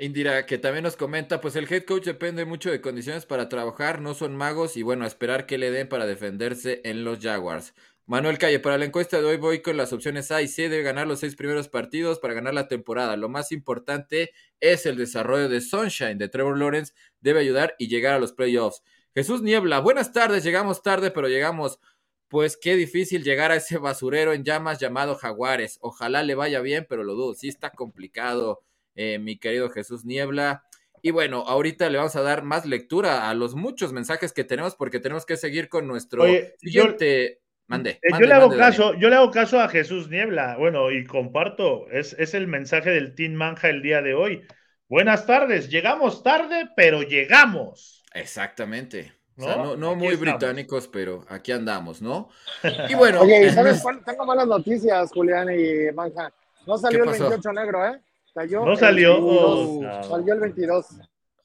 [0.00, 4.00] Indira, que también nos comenta, pues el head coach depende mucho de condiciones para trabajar,
[4.00, 7.74] no son magos y bueno, esperar que le den para defenderse en los Jaguars.
[8.06, 10.82] Manuel Calle, para la encuesta de hoy voy con las opciones A y C de
[10.82, 13.16] ganar los seis primeros partidos para ganar la temporada.
[13.16, 18.14] Lo más importante es el desarrollo de Sunshine de Trevor Lawrence, debe ayudar y llegar
[18.14, 18.82] a los playoffs.
[19.14, 21.80] Jesús Niebla, buenas tardes, llegamos tarde, pero llegamos.
[22.28, 25.78] Pues qué difícil llegar a ese basurero en llamas llamado Jaguares.
[25.80, 27.34] Ojalá le vaya bien, pero lo dudo.
[27.34, 28.62] Sí está complicado,
[28.94, 30.64] eh, mi querido Jesús Niebla.
[31.00, 34.74] Y bueno, ahorita le vamos a dar más lectura a los muchos mensajes que tenemos
[34.74, 36.24] porque tenemos que seguir con nuestro
[36.58, 37.40] siguiente.
[37.66, 41.04] Mande, eh, yo le hago caso, yo le hago caso a Jesús Niebla, bueno, y
[41.04, 44.42] comparto, es, es el mensaje del Team Manja el día de hoy.
[44.88, 48.02] Buenas tardes, llegamos tarde, pero llegamos.
[48.14, 49.17] Exactamente.
[49.38, 49.76] ¿No?
[49.76, 52.28] no, muy británicos, pero aquí andamos, ¿no?
[52.88, 53.20] Y bueno.
[53.20, 54.04] Oye, sabes cuál?
[54.04, 56.32] Tengo malas noticias, Julián y Manja.
[56.66, 58.00] No salió el 28 negro, ¿eh?
[58.34, 59.16] no salió.
[59.20, 60.86] Oh, salió el 22.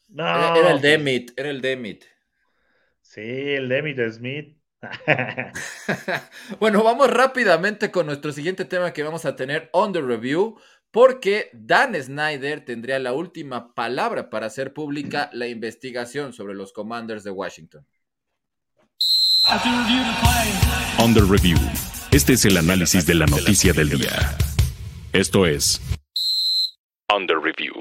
[0.09, 0.55] No.
[0.55, 2.03] Era el Demit, era el Demit.
[3.01, 4.57] Sí, el Demit Smith.
[6.59, 10.59] bueno, vamos rápidamente con nuestro siguiente tema que vamos a tener on the review,
[10.93, 17.23] porque Dan Snyder tendría la última palabra para hacer pública la investigación sobre los Commanders
[17.23, 17.83] de Washington.
[20.99, 21.57] On the review.
[22.11, 24.37] Este es el análisis de la noticia del día.
[25.13, 25.81] Esto es
[27.27, 27.73] the review.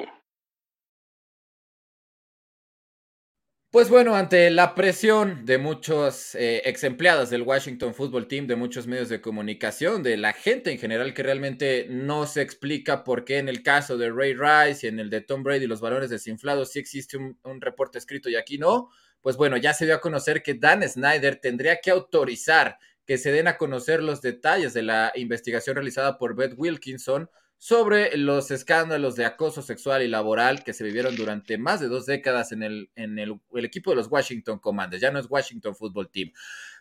[3.72, 8.54] Pues bueno, ante la presión de muchos eh, ex empleados del Washington Football Team, de
[8.54, 13.24] muchos medios de comunicación, de la gente en general que realmente no se explica por
[13.24, 16.11] qué en el caso de Ray Rice y en el de Tom Brady los valores
[16.11, 18.90] desinflados sí existe un, un reporte escrito y aquí no,
[19.22, 23.32] pues bueno, ya se dio a conocer que Dan Snyder tendría que autorizar que se
[23.32, 27.30] den a conocer los detalles de la investigación realizada por Beth Wilkinson
[27.62, 32.07] sobre los escándalos de acoso sexual y laboral que se vivieron durante más de dos
[32.07, 35.01] décadas en el, en el, equipo de los Washington Commanders.
[35.01, 36.33] Ya no es Washington Football Team.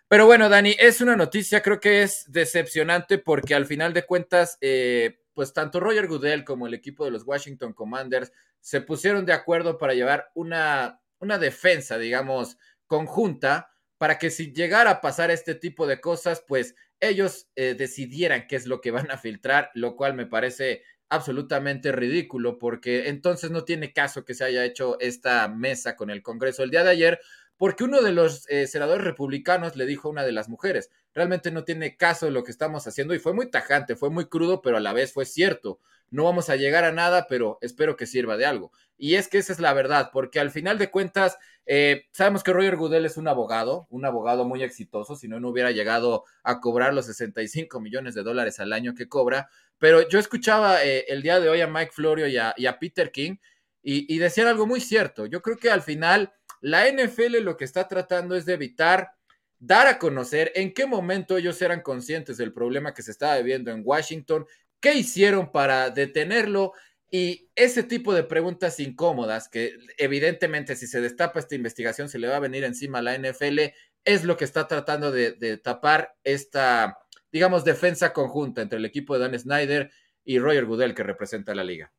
[0.08, 4.58] Pero bueno, Dani, es una noticia, creo que es decepcionante porque al final de cuentas,
[4.60, 9.34] eh, pues tanto Roger Goodell como el equipo de los Washington Commanders se pusieron de
[9.34, 13.71] acuerdo para llevar una, una defensa, digamos, conjunta
[14.02, 18.56] para que si llegara a pasar este tipo de cosas, pues ellos eh, decidieran qué
[18.56, 23.64] es lo que van a filtrar, lo cual me parece absolutamente ridículo, porque entonces no
[23.64, 27.20] tiene caso que se haya hecho esta mesa con el Congreso el día de ayer,
[27.62, 31.52] porque uno de los eh, senadores republicanos le dijo a una de las mujeres, realmente
[31.52, 34.78] no tiene caso lo que estamos haciendo y fue muy tajante, fue muy crudo, pero
[34.78, 35.80] a la vez fue cierto.
[36.10, 38.72] No vamos a llegar a nada, pero espero que sirva de algo.
[38.98, 42.52] Y es que esa es la verdad, porque al final de cuentas, eh, sabemos que
[42.52, 46.62] Roger Goodell es un abogado, un abogado muy exitoso, si no, no hubiera llegado a
[46.62, 49.52] cobrar los 65 millones de dólares al año que cobra.
[49.78, 53.36] Pero yo escuchaba eh, el día de hoy a Mike Florio y a, Peter King
[53.84, 55.28] y, y decían algo muy cierto.
[55.28, 59.12] Yo creo que al final la NFL lo que está tratando es de evitar
[59.60, 63.72] dar a conocer en qué momento ellos eran conscientes del problema que se estaba viviendo
[63.72, 64.46] en Washington,
[64.80, 66.74] qué hicieron para detenerlo
[67.12, 72.30] y ese tipo de preguntas incómodas que evidentemente si se destapa esta investigación se le
[72.30, 73.60] va a venir encima a la NFL,
[74.06, 76.98] es lo que está tratando de, tapar esta,
[77.32, 79.92] digamos, defensa conjunta entre el equipo de Dan Snyder
[80.24, 81.92] y Roger Goodell que representa la liga.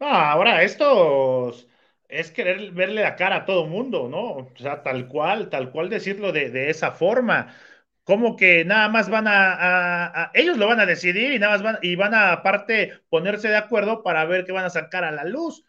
[0.00, 1.68] ahora estos
[2.08, 4.22] es querer verle la cara a todo mundo, ¿no?
[4.30, 7.54] O sea, tal cual, tal cual decirlo de, esa forma.
[8.02, 11.78] Como que nada más van a, ellos lo van a decidir y nada más van,
[11.82, 15.24] y van a aparte ponerse de acuerdo para ver qué van a sacar a la
[15.24, 15.62] luz.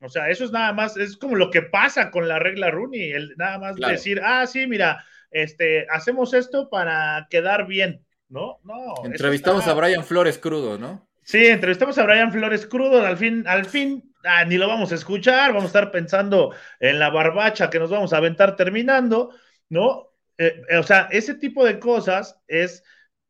[0.00, 3.12] O sea, eso es nada más, es como lo que pasa con la regla Rooney,
[3.12, 8.58] el nada más decir, ah, sí, mira, este, hacemos esto para quedar bien, ¿no?
[8.64, 8.94] No.
[9.04, 11.06] Entrevistamos a Brian Flores crudo, ¿no?
[11.22, 14.94] Sí, entrevistamos a Brian Flores crudo, al fin, al fin ah, ni lo vamos a
[14.96, 19.30] escuchar, vamos a estar pensando en la barbacha que nos vamos a aventar terminando,
[19.68, 20.10] ¿no?
[20.38, 22.84] Eh, eh, o sea, ese tipo de cosas es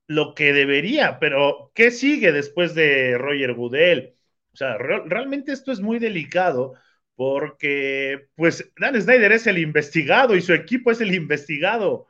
[0.06, 4.16] lo que debería, pero ¿qué sigue después de Roger Goodell?
[4.52, 6.74] O sea, realmente esto es muy delicado
[7.14, 12.08] porque, pues, Dan Snyder es el investigado y su equipo es el investigado,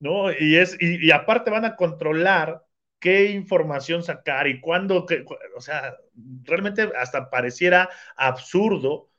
[0.00, 0.32] ¿no?
[0.32, 2.64] Y, es, y aparte van a controlar
[3.02, 5.06] qué información sacar y cuándo,
[5.56, 5.96] o sea,
[6.44, 9.10] realmente hasta pareciera absurdo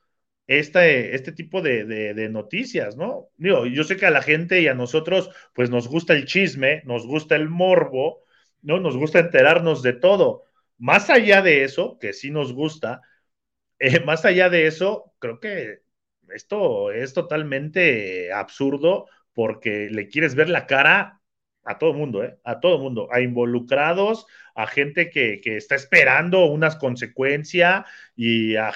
[0.46, 3.28] este, este tipo de, noticias, ¿no?
[3.38, 7.06] Yo sé que a la gente y a nosotros, pues nos gusta el chisme, nos
[7.06, 8.24] gusta el morbo,
[8.62, 8.80] ¿no?
[8.80, 10.44] Nos gusta enterarnos de todo.
[10.78, 13.02] Más allá de eso, que sí nos gusta,
[13.78, 15.82] eh, más allá de eso, creo que
[16.30, 21.20] esto es totalmente absurdo porque le quieres ver la cara
[21.64, 22.38] a todo mundo, ¿eh?
[22.44, 28.72] A todo mundo, a involucrados, a gente que, está esperando unas consecuencias y a,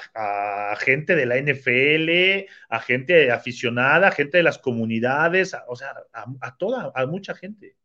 [0.79, 6.57] gente de la NFL, a gente aficionada, a gente de las comunidades, o sea, a,
[6.57, 7.75] toda, a mucha gente.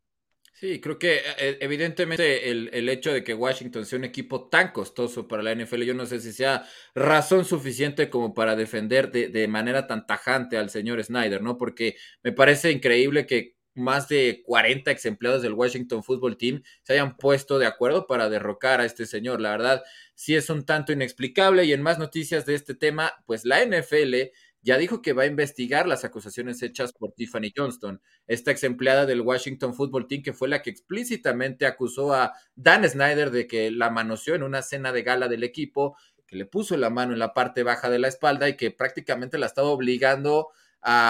[0.52, 5.26] Sí, creo que eh, evidentemente el, hecho de que Washington sea un equipo tan costoso
[5.26, 6.64] para la NFL, yo no sé si sea
[6.94, 11.58] razón suficiente como para defender de, de manera tan tajante al señor Snyder, ¿no?
[11.58, 16.94] Porque me parece increíble que más de 40 ex empleados del Washington Football Team se
[16.94, 19.40] hayan puesto de acuerdo para derrocar a este señor.
[19.40, 19.82] La verdad,
[20.14, 21.64] sí es un tanto inexplicable.
[21.64, 24.30] Y en más noticias de este tema, pues la NFL
[24.64, 29.04] ya dijo que va a investigar las acusaciones hechas por Tiffany Johnston, esta ex empleada
[29.04, 33.70] del Washington Football Team, que fue la que explícitamente acusó a Dan Snyder de que
[33.70, 37.18] la manoseó en una cena de gala del equipo, que le puso la mano en
[37.18, 40.63] la parte baja de la espalda y que prácticamente la estaba obligando a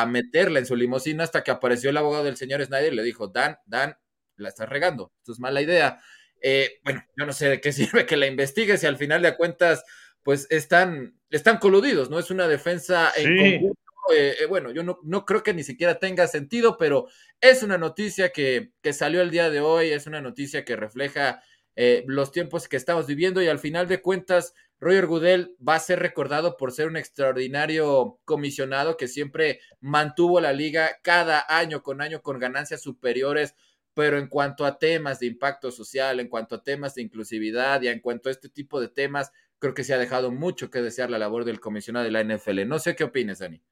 [0.06, 3.28] meterla en su limusina hasta que apareció el abogado del señor Snyder y le dijo,
[3.28, 3.96] Dan, Dan,
[4.36, 6.00] la estás regando, esto es mala idea.
[6.40, 9.36] Eh, bueno, yo no sé de qué sirve que la investigues y al final de
[9.36, 9.84] cuentas
[10.22, 12.18] pues están, están coludidos, ¿no?
[12.18, 13.80] Es una defensa en conjunto.
[14.14, 17.08] Eh, eh, bueno, yo no, no, creo que ni siquiera tenga sentido, pero
[17.40, 21.42] es una noticia que, que salió el día de hoy, es una noticia que refleja
[21.76, 25.80] eh, los tiempos que estamos viviendo y al final de cuentas, Roger Goodell va a
[25.80, 32.02] ser recordado por ser un extraordinario comisionado que siempre mantuvo la liga cada año con
[32.02, 33.54] año con ganancias superiores
[33.94, 37.88] pero en cuanto a temas de impacto social, en cuanto a temas de inclusividad y
[37.88, 41.10] en cuanto a este tipo de temas, creo que se ha dejado mucho que desear
[41.10, 42.66] la labor del comisionado de la NFL.
[42.66, 43.62] No sé qué opinas, Dani.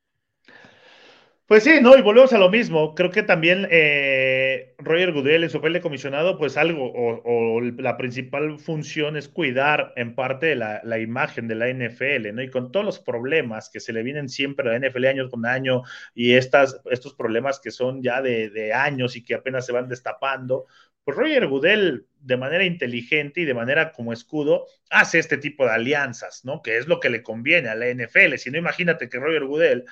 [1.47, 2.95] Pues sí, no, y volvemos a lo mismo.
[2.95, 7.97] Creo que también eh, Roger Goodell en su papel de comisionado, pues algo, o, la
[7.97, 12.43] principal función es cuidar en parte la, la, imagen de la NFL, ¿no?
[12.43, 15.45] Y con todos los problemas que se le vienen siempre a la NFL año con
[15.45, 15.83] año
[16.15, 19.89] y estas, estos problemas que son ya de, de años y que apenas se van
[19.89, 20.67] destapando,
[21.05, 25.73] pues Roger Goodell, de manera inteligente y de manera como escudo, hace este tipo de
[25.73, 26.63] alianzas, ¿no?
[26.63, 28.37] Que es lo que le conviene a la NFL.
[28.37, 29.85] Si no, imagínate que Roger Goodell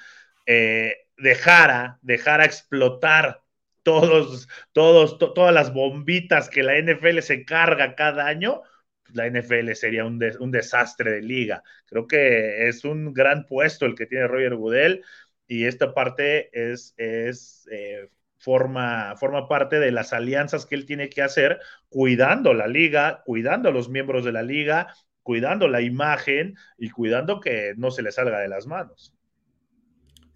[0.47, 3.42] eh, dejara, dejara explotar
[3.83, 8.62] todos, todos, todas las bombitas que la NFL se carga cada año,
[9.02, 11.62] pues la NFL sería un, un, desastre de liga.
[11.87, 15.04] Creo que es un gran puesto el que tiene Roger Goodell
[15.46, 21.09] y esta parte es, es eh, forma, forma parte de las alianzas que él tiene
[21.09, 26.56] que hacer, cuidando la liga, cuidando a los miembros de la liga, cuidando la imagen
[26.78, 29.14] y cuidando que no se le salga de las manos.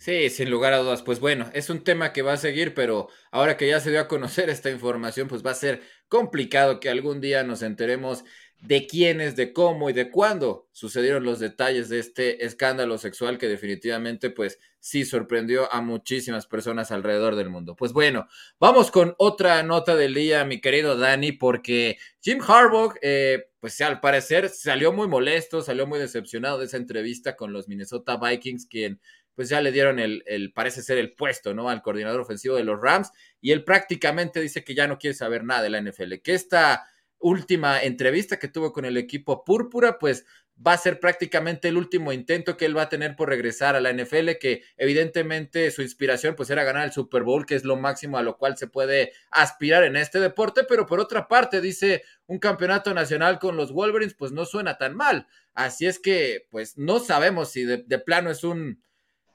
[0.04, 1.02] Sí, sin lugar a dudas.
[1.02, 4.00] Pues bueno, es un tema que va a seguir, pero ahora que ya se dio
[4.00, 8.22] a conocer esta información, pues va a ser complicado que algún día nos enteremos
[8.60, 13.48] de quiénes, de cómo y de cuándo sucedieron los detalles de este escándalo sexual que
[13.48, 17.74] definitivamente pues sí sorprendió a muchísimas personas alrededor del mundo.
[17.74, 18.28] Pues bueno,
[18.60, 24.00] vamos con otra nota del día, mi querido Dani, porque Jim Harbaugh, eh, pues al
[24.00, 29.00] parecer salió muy molesto, salió muy decepcionado de esa entrevista con los Minnesota Vikings, quien
[29.34, 31.68] pues ya le dieron el, el, parece ser el puesto, ¿no?
[31.68, 35.44] Al coordinador ofensivo de los Rams, y él prácticamente dice que ya no quiere saber
[35.44, 36.86] nada de la NFL, que esta
[37.18, 40.26] última entrevista que tuvo con el equipo Púrpura, pues
[40.64, 43.80] va a ser prácticamente el último intento que él va a tener por regresar a
[43.80, 47.76] la NFL, que evidentemente su inspiración pues era ganar el Super Bowl, que es lo
[47.76, 52.04] máximo a lo cual se puede aspirar en este deporte, pero por otra parte dice
[52.26, 56.78] un campeonato nacional con los Wolverines pues no suena tan mal, así es que pues
[56.78, 58.82] no sabemos si de, de plano es un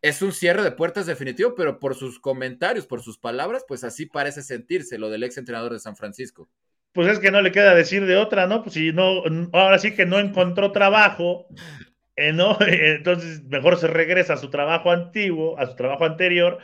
[0.01, 4.05] es un cierre de puertas definitivo, pero por sus comentarios, por sus palabras, pues así
[4.05, 6.49] parece sentirse lo del ex entrenador de San Francisco
[6.93, 8.63] pues es que no le queda decir de otra, ¿no?
[8.63, 11.47] Pues si no, ahora sí que no encontró trabajo,
[12.15, 12.57] eh, ¿no?
[12.62, 16.59] Entonces mejor se regresa a su trabajo antiguo, a su trabajo anterior,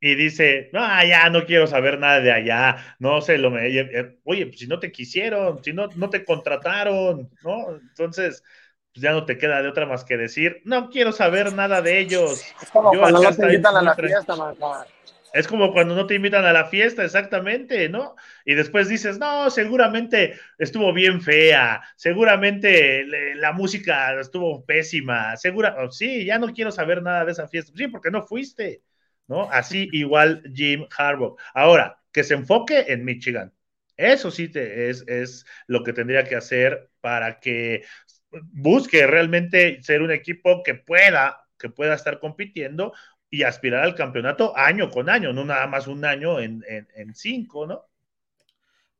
[0.00, 4.18] y dice, no, ya no quiero saber nada de allá, no sé, lo me, eh,
[4.24, 7.76] oye, pues si no te quisieron, si no, no te contrataron, ¿no?
[7.76, 8.42] Entonces,
[8.92, 11.98] pues ya no te queda de otra más que decir, no quiero saber nada de
[11.98, 12.44] ellos.
[12.62, 14.34] Es como cuando no te invitan a la fiesta,
[15.32, 18.16] es como cuando no te invitan a la fiesta, exactamente, ¿no?
[18.44, 23.04] Y después dices, no, seguramente estuvo bien fea, seguramente
[23.36, 27.72] la música estuvo pésima, segura, oh, sí, ya no quiero saber nada de esa fiesta.
[27.76, 28.82] Sí, porque no fuiste,
[29.28, 29.48] ¿no?
[29.50, 31.36] Así igual Jim Harbaugh.
[31.54, 33.52] Ahora, que se enfoque en Michigan.
[33.96, 37.84] Eso sí te, es, es lo que tendría que hacer para que
[38.52, 42.92] busque realmente ser un equipo que pueda, que pueda estar compitiendo
[43.30, 46.64] y aspirar al campeonato año con año, no nada más un año en,
[47.14, 47.86] cinco, ¿no?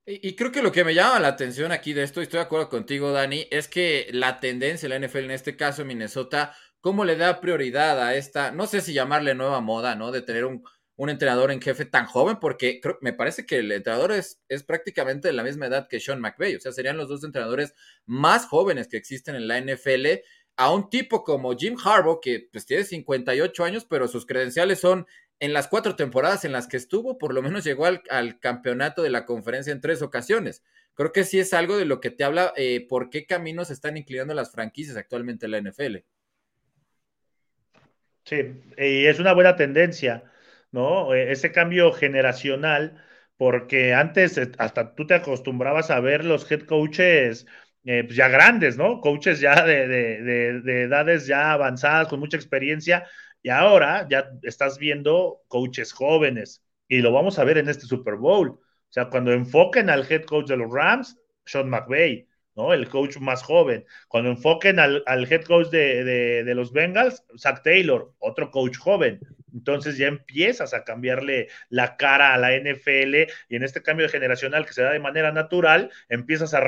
[0.06, 2.44] Y, creo que lo que me llama la atención aquí de esto, y estoy de
[2.44, 7.04] acuerdo contigo, Dani, es que la tendencia de la NFL, en este caso Minnesota, cómo
[7.04, 10.10] le da prioridad a esta, no sé si llamarle nueva moda, ¿no?
[10.10, 10.64] De tener un,
[11.08, 15.32] entrenador en jefe tan joven, porque me parece que el entrenador es, es prácticamente de
[15.32, 18.98] la misma edad que Sean McVay, o sea, serían los dos entrenadores más jóvenes que
[18.98, 20.20] existen en la NFL
[20.56, 25.06] a un tipo como Jim Harbaugh, que pues tiene 58 años, pero sus credenciales son
[25.38, 29.08] en las cuatro temporadas en las que estuvo, por lo menos llegó al, campeonato de
[29.08, 30.62] la conferencia en tres ocasiones.
[30.94, 33.96] Creo que sí es algo de lo que te habla eh, por qué caminos están
[33.96, 35.96] inclinando las franquicias actualmente en la NFL.
[38.24, 38.36] Sí,
[38.76, 40.29] y es una buena tendencia,
[40.72, 41.14] ¿no?
[41.14, 43.02] E, ese cambio generacional,
[43.36, 47.46] porque antes eh, hasta tú te acostumbrabas a ver los head coaches
[47.84, 49.00] eh, pues ya grandes, ¿no?
[49.00, 53.06] Coaches ya de, de, edades ya avanzadas, con mucha experiencia,
[53.42, 58.16] y ahora ya estás viendo coaches jóvenes, y lo vamos a ver en este Super
[58.16, 58.50] Bowl.
[58.50, 62.72] O sea, cuando enfoquen al head coach de los Rams, Sean McVay, ¿no?
[62.74, 63.84] El coach más joven.
[64.08, 69.20] Cuando enfoquen al, head coach de, los Bengals, Zach Taylor, otro coach joven.
[69.54, 74.66] Entonces ya empiezas a cambiarle la cara a la NFL y en este cambio generacional
[74.66, 76.60] que se da de manera natural, empiezas a,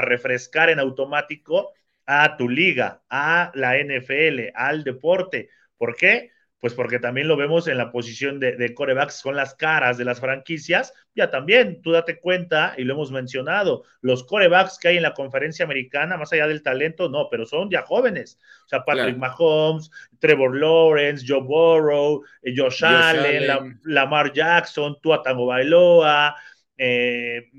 [0.00, 1.72] refrescar en automático
[2.06, 5.50] a tu liga, a la NFL, al deporte.
[5.76, 6.30] ¿Por qué?
[6.58, 10.20] Pues porque también lo vemos en la posición de, corebacks con las caras de las
[10.20, 10.92] franquicias.
[11.14, 15.12] Ya también, tú date cuenta, y lo hemos mencionado, los corebacks que hay en la
[15.12, 18.38] conferencia americana, más allá del talento, no, pero son ya jóvenes.
[18.64, 25.46] O sea, Patrick Mahomes, Trevor Lawrence, Joe Burrow, eh, Josh, Allen, Lamar Jackson, Tua Tango
[25.46, 26.34] Bailoa,
[26.78, 27.50] eh,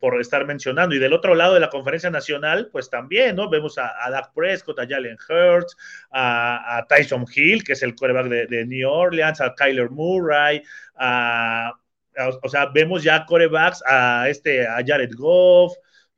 [0.00, 0.94] por, estar mencionando.
[0.94, 3.48] Y del otro lado de la conferencia nacional, pues también, ¿no?
[3.48, 5.76] Vemos a, a Dak Prescott, a Jalen Hurts,
[6.10, 10.62] a, Tyson Hill, que es el quarterback de, New Orleans, a Kyler Murray,
[12.42, 15.76] o sea, vemos ya corebacks a, este, a Jared Goff,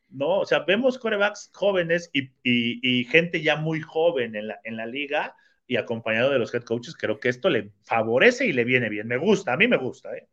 [0.09, 0.41] ¿no?
[0.41, 5.37] O sea, vemos corebacks jóvenes y, gente ya muy joven en la, en la liga
[5.67, 9.07] y acompañado de los head coaches, creo que esto le favorece y le viene bien.
[9.07, 10.29] Me gusta, a mí me gusta, ¿eh?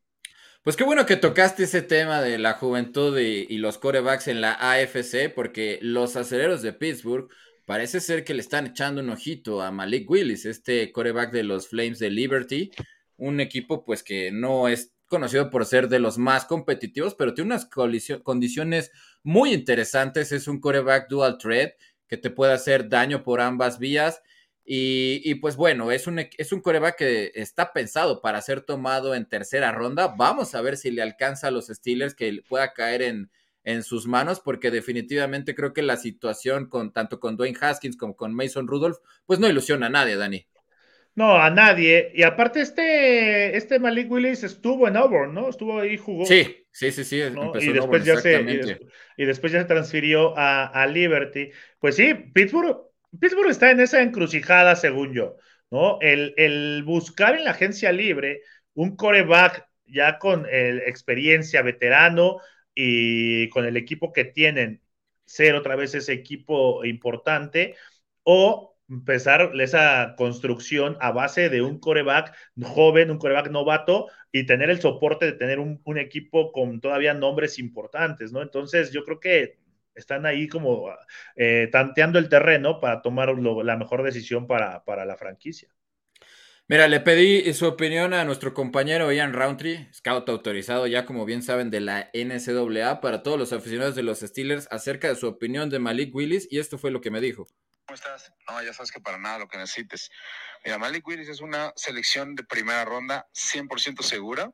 [0.67, 4.51] Pues qué bueno que tocaste ese tema de la juventud y, los corebacks en la
[4.51, 7.30] AFC, porque los aceleros de Pittsburgh
[7.63, 11.69] parece ser que le están echando un ojito a Malik Willis, este coreback de los
[11.69, 12.71] Flames de Liberty,
[13.15, 17.53] un equipo pues que no es conocido por ser de los más competitivos, pero tiene
[17.53, 17.69] unas
[18.21, 18.91] condiciones
[19.23, 21.75] muy interesantes, es un coreback dual threat
[22.10, 24.21] que te puede hacer daño por ambas vías
[24.69, 29.25] y, pues bueno, es un, es un coreback que está pensado para ser tomado en
[29.25, 30.13] tercera ronda.
[30.17, 33.32] Vamos a ver si le alcanza a los Steelers que pueda caer en,
[33.63, 38.17] en sus manos, porque definitivamente creo que la situación con tanto con Dwayne Haskins como
[38.17, 40.45] con Mason Rudolph, pues no ilusiona a nadie, Dani.
[41.15, 42.12] No, a nadie.
[42.13, 45.47] Y aparte, este, este Malik Willis estuvo en Auburn, ¿no?
[45.49, 46.25] Estuvo ahí, jugó.
[46.25, 47.21] Sí, sí, sí, sí.
[47.62, 51.51] y, después ya se, y, después ya se transfirió a, a Liberty.
[51.80, 52.88] Pues sí, Pittsburgh
[53.19, 55.38] Pittsburgh está en esa encrucijada, según yo,
[55.71, 55.99] ¿no?
[56.01, 58.41] El, buscar en la agencia libre
[58.73, 62.39] un coreback ya con experiencia, veterano
[62.75, 64.82] y con el equipo que tienen,
[65.25, 67.75] ser otra vez ese equipo importante,
[68.23, 74.69] o empezar esa construcción a base de un coreback joven, un coreback novato y tener
[74.69, 78.41] el soporte de tener un, un, equipo con todavía nombres importantes, ¿no?
[78.41, 79.58] Entonces yo creo que
[79.97, 80.89] están ahí como
[81.36, 85.69] eh, tanteando el terreno para tomar la mejor decisión para, la franquicia.
[86.69, 91.41] Mira, le pedí su opinión a nuestro compañero Ian Roundtree, scout autorizado ya como bien
[91.41, 95.69] saben de la NCAA para todos los aficionados de los Steelers acerca de su opinión
[95.69, 97.47] de Malik Willis y esto fue lo que me dijo.
[97.86, 98.33] ¿Cómo estás?
[98.49, 100.12] No, ya sabes que para nada lo que necesites.
[100.65, 104.51] Mira, Malik Willis es una selección de primera ronda 100% segura.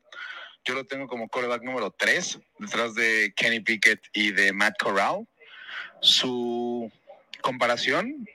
[0.66, 5.28] Yo lo tengo como quarterback número 3, detrás de Kenny Pickett y de Matt Corral
[6.04, 6.92] su
[7.42, 8.28] comparación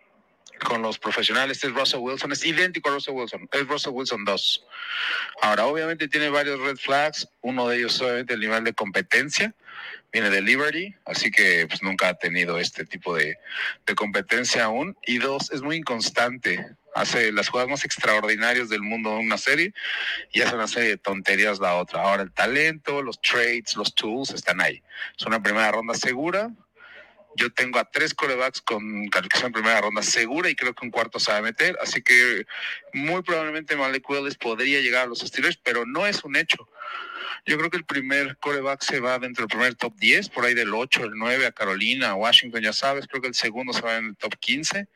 [0.59, 4.64] con los profesionales es Russell Wilson, es idéntico a Russell Wilson, es Russell Wilson 2.
[5.42, 9.54] Ahora, obviamente tiene varios red flags, uno de ellos obviamente el nivel de competencia,
[10.11, 13.37] viene de Liberty, así que pues nunca ha tenido este tipo de,
[13.87, 19.11] de competencia aún, y dos, es muy inconstante, hace las jugadas más extraordinarias del mundo
[19.11, 19.72] en una serie
[20.33, 22.02] y hace una serie de tonterías la otra.
[22.02, 24.83] Ahora el talento, los trades, los tools están ahí.
[25.16, 26.50] Es una primera ronda segura,
[27.38, 30.90] yo tengo a tres corebacks con calificación en primera ronda segura y creo que un
[30.90, 31.79] cuarto se va a meter.
[31.81, 32.44] Así que
[32.92, 36.68] muy probablemente Malik Willis podría llegar a los Steelers, pero no es un hecho.
[37.46, 40.55] Yo creo que el primer coreback se va dentro del primer top 10, por ahí
[40.55, 43.07] del 8, el 9 a Carolina, Washington, ya sabes.
[43.07, 44.88] Creo que el segundo se va en el top 15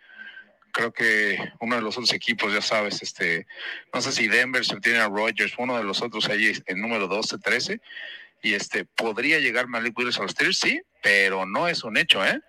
[0.72, 3.46] creo que uno de los otros equipos, ya sabes, este,
[3.92, 7.06] no sé si Denver se tiene a Rogers, uno de los otros allí en número
[7.06, 7.80] 12, 13,
[8.43, 12.24] y este, podría llegar Malik Willis a los Steelers, sí, pero no es un hecho,
[12.24, 12.40] ¿eh?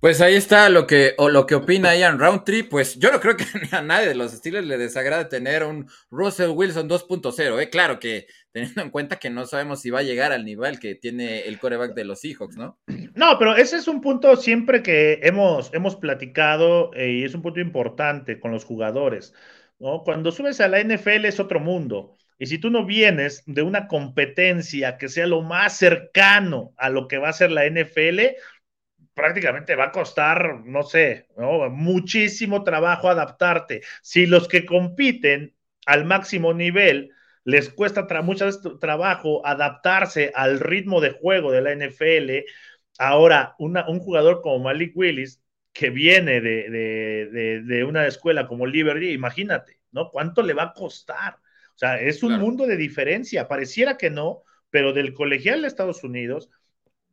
[0.00, 2.64] Pues ahí está lo que, o lo que opina Ian Roundtree.
[2.64, 6.52] Pues yo no creo que a nadie de los Steelers le desagrade tener un Russell
[6.54, 7.60] Wilson 2.0.
[7.60, 7.68] ¿eh?
[7.68, 10.94] Claro que teniendo en cuenta que no sabemos si va a llegar al nivel que
[10.94, 12.78] tiene el coreback de los Seahawks, ¿no?
[13.14, 17.42] No, pero ese es un punto siempre que hemos, hemos platicado eh, y es un
[17.42, 19.34] punto importante con los jugadores.
[19.78, 20.02] ¿no?
[20.02, 22.16] Cuando subes a la NFL es otro mundo.
[22.40, 27.06] Y si tú no vienes de una competencia que sea lo más cercano a lo
[27.06, 28.34] que va a ser la NFL,
[29.12, 31.26] prácticamente va a costar, no sé,
[31.70, 33.82] muchísimo trabajo adaptarte.
[34.00, 37.12] Si los que compiten al máximo nivel
[37.44, 42.46] les cuesta mucho trabajo adaptarse al ritmo de juego de la NFL,
[42.98, 45.42] ahora un jugador como Malik Willis,
[45.74, 50.10] que viene de, de, una escuela como Liberty, imagínate, ¿no?
[50.10, 51.36] ¿Cuánto le va a costar?
[51.80, 53.48] O sea, es un mundo de diferencia.
[53.48, 56.50] Pareciera que no, pero del colegial de Estados Unidos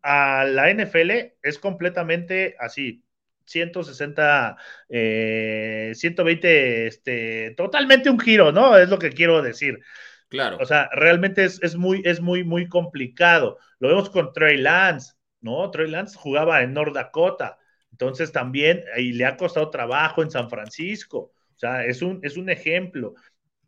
[0.02, 3.02] a la NFL es completamente así,
[3.46, 4.58] 160,
[4.90, 8.78] 120, eh, este, totalmente un giro, ¿no?
[8.78, 9.80] Es lo que quiero decir.
[10.28, 10.58] Claro.
[10.60, 13.60] O sea, realmente es, muy, es muy, muy complicado.
[13.80, 15.72] Lo vemos con Trey Lance, ¿no?
[15.72, 17.58] Trey Lance jugaba en North Dakota,
[17.90, 21.32] entonces también, y le ha costado trabajo en San Francisco.
[21.56, 23.16] O sea, es un, es un ejemplo.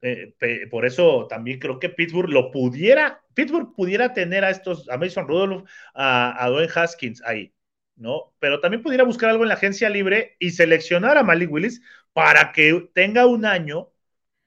[0.02, 0.34] Eh,
[0.72, 5.28] por eso también creo que Pittsburgh lo pudiera, Pittsburgh pudiera tener a estos, a Mason
[5.28, 7.54] Rudolph, a, a Dwayne Haskins ahí,
[7.96, 8.34] ¿no?
[8.40, 11.82] Pero también pudiera buscar algo en la agencia libre y seleccionar a Malik Willis
[12.14, 13.92] para que tenga un año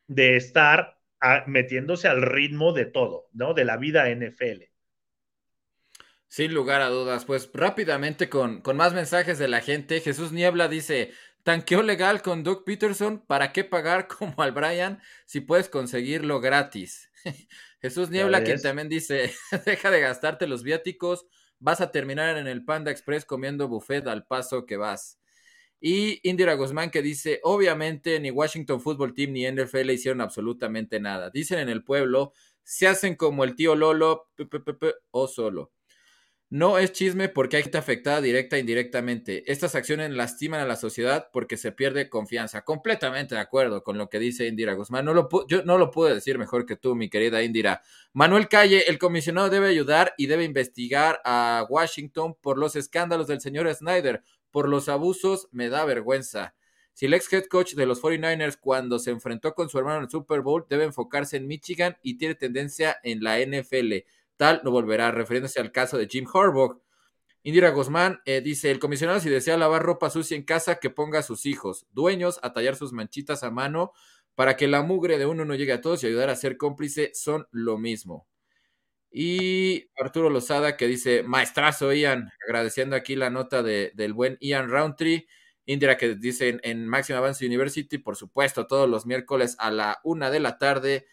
[0.07, 0.99] de estar
[1.47, 3.55] metiéndose al ritmo de todo, ¿no?
[3.55, 4.65] De la vida NFL.
[6.29, 10.67] Sin lugar a dudas, pues rápidamente con, con más mensajes de la gente, Jesús Niebla
[10.67, 11.13] dice,
[11.43, 17.11] Tanqueo legal con Doug Peterson, ¿para qué pagar como al Brian si puedes conseguirlo gratis?
[17.81, 19.33] Jesús Niebla, quien también dice,
[19.67, 21.27] deja de gastarte los viáticos,
[21.59, 25.19] vas a terminar en el Panda Express comiendo buffet al paso que vas.
[25.81, 31.31] Y Indira Guzmán que dice, obviamente ni Washington Football Team ni NFL hicieron absolutamente nada.
[31.31, 34.31] Dicen en el pueblo, se hacen como el tío Lolo
[35.11, 35.73] o solo.
[36.53, 39.51] No es chisme porque hay gente afectada directa e indirectamente.
[39.51, 42.63] Estas acciones lastiman a la sociedad porque se pierde confianza.
[42.63, 45.07] Completamente de acuerdo con lo que dice Indira Guzmán.
[45.07, 47.81] No lo yo no lo puedo decir mejor que tú, mi querida Indira.
[48.13, 53.41] Manuel Calle, el comisionado debe ayudar y debe investigar a Washington por los escándalos del
[53.41, 54.23] señor Snyder.
[54.51, 56.55] Por los abusos, me da vergüenza.
[56.93, 60.05] Si el ex head coach de los 49ers cuando se enfrentó con su hermano en
[60.05, 64.05] el Super Bowl debe enfocarse en Michigan y tiene tendencia en la NFL
[64.65, 66.81] no volverá, refiriéndose al caso de Jim Harbaugh.
[67.45, 71.21] Indira Guzmán eh, dice, el comisionado si desea lavar ropa sucia en casa, que ponga
[71.21, 73.93] a sus hijos, dueños, a tallar sus manchitas a mano
[74.35, 77.11] para que la mugre de uno no llegue a todos y ayudar a ser cómplice
[77.15, 78.27] son lo mismo.
[79.11, 84.71] Y Arturo Lozada que dice, maestrazo Ian, agradeciendo aquí la nota de, del buen Ian
[84.71, 85.27] Roundtree.
[85.67, 90.01] Indira que dice en, en Máxima Avance University, por supuesto, todos los miércoles a la
[90.03, 91.07] una de la tarde.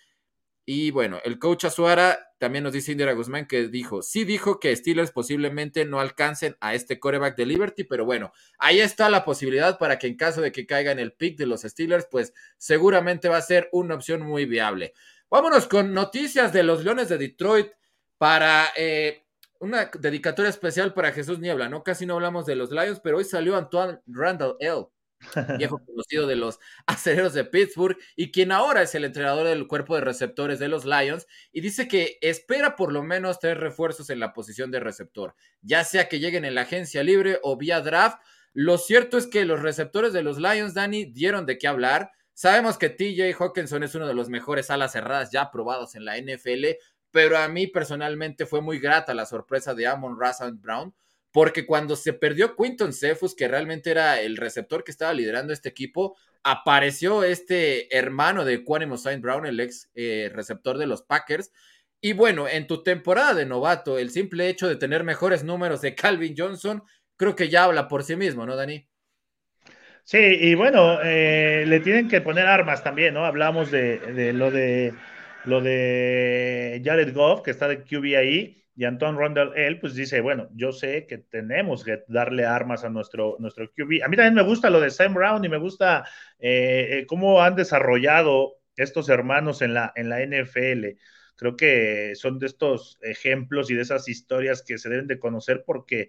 [0.65, 4.75] Y bueno, el coach Azuara también nos dice Indira Guzmán que dijo, sí dijo que
[4.75, 9.77] Steelers posiblemente no alcancen a este coreback de Liberty, pero bueno, ahí está la posibilidad
[9.77, 13.29] para que en caso de que caiga en el pick de los Steelers, pues seguramente
[13.29, 14.93] va a ser una opción muy viable.
[15.29, 17.67] Vámonos con noticias de los Leones de Detroit
[18.17, 19.25] para eh,
[19.59, 21.83] una dedicatoria especial para Jesús Niebla, ¿no?
[21.83, 24.87] Casi no hablamos de los Lions, pero hoy salió Antoine Randall L
[25.57, 29.95] viejo conocido de los acereros de Pittsburgh y quien ahora es el entrenador del cuerpo
[29.95, 34.19] de receptores de los Lions y dice que espera por lo menos tres refuerzos en
[34.19, 38.19] la posición de receptor, ya sea que lleguen en la agencia libre o vía draft.
[38.53, 42.11] Lo cierto es que los receptores de los Lions, Dani, dieron de qué hablar.
[42.33, 46.17] Sabemos que TJ Hawkinson es uno de los mejores alas cerradas ya probados en la
[46.17, 46.77] NFL,
[47.11, 50.93] pero a mí personalmente fue muy grata la sorpresa de Amon Russell Brown
[51.31, 55.69] porque cuando se perdió Quinton Cephus, que realmente era el receptor que estaba liderando este
[55.69, 61.51] equipo, apareció este hermano de Quanimo Saint Brown, el ex eh, receptor de los Packers.
[62.01, 65.95] Y bueno, en tu temporada de novato, el simple hecho de tener mejores números de
[65.95, 66.83] Calvin Johnson,
[67.17, 68.87] creo que ya habla por sí mismo, ¿no, Dani?
[70.03, 73.25] Sí, y bueno, eh, le tienen que poner armas también, ¿no?
[73.25, 74.93] Hablamos de, de, lo de
[75.45, 80.21] lo de Jared Goff, que está de QB ahí, y Anton Rondell, él, pues dice,
[80.21, 84.03] bueno, yo sé que tenemos que darle armas a nuestro, nuestro QB.
[84.05, 86.05] A mí también me gusta lo de Sam Brown y me gusta
[86.39, 90.97] eh, eh, cómo han desarrollado estos hermanos en la, en la NFL.
[91.35, 95.63] Creo que son de estos ejemplos y de esas historias que se deben de conocer
[95.65, 96.07] porque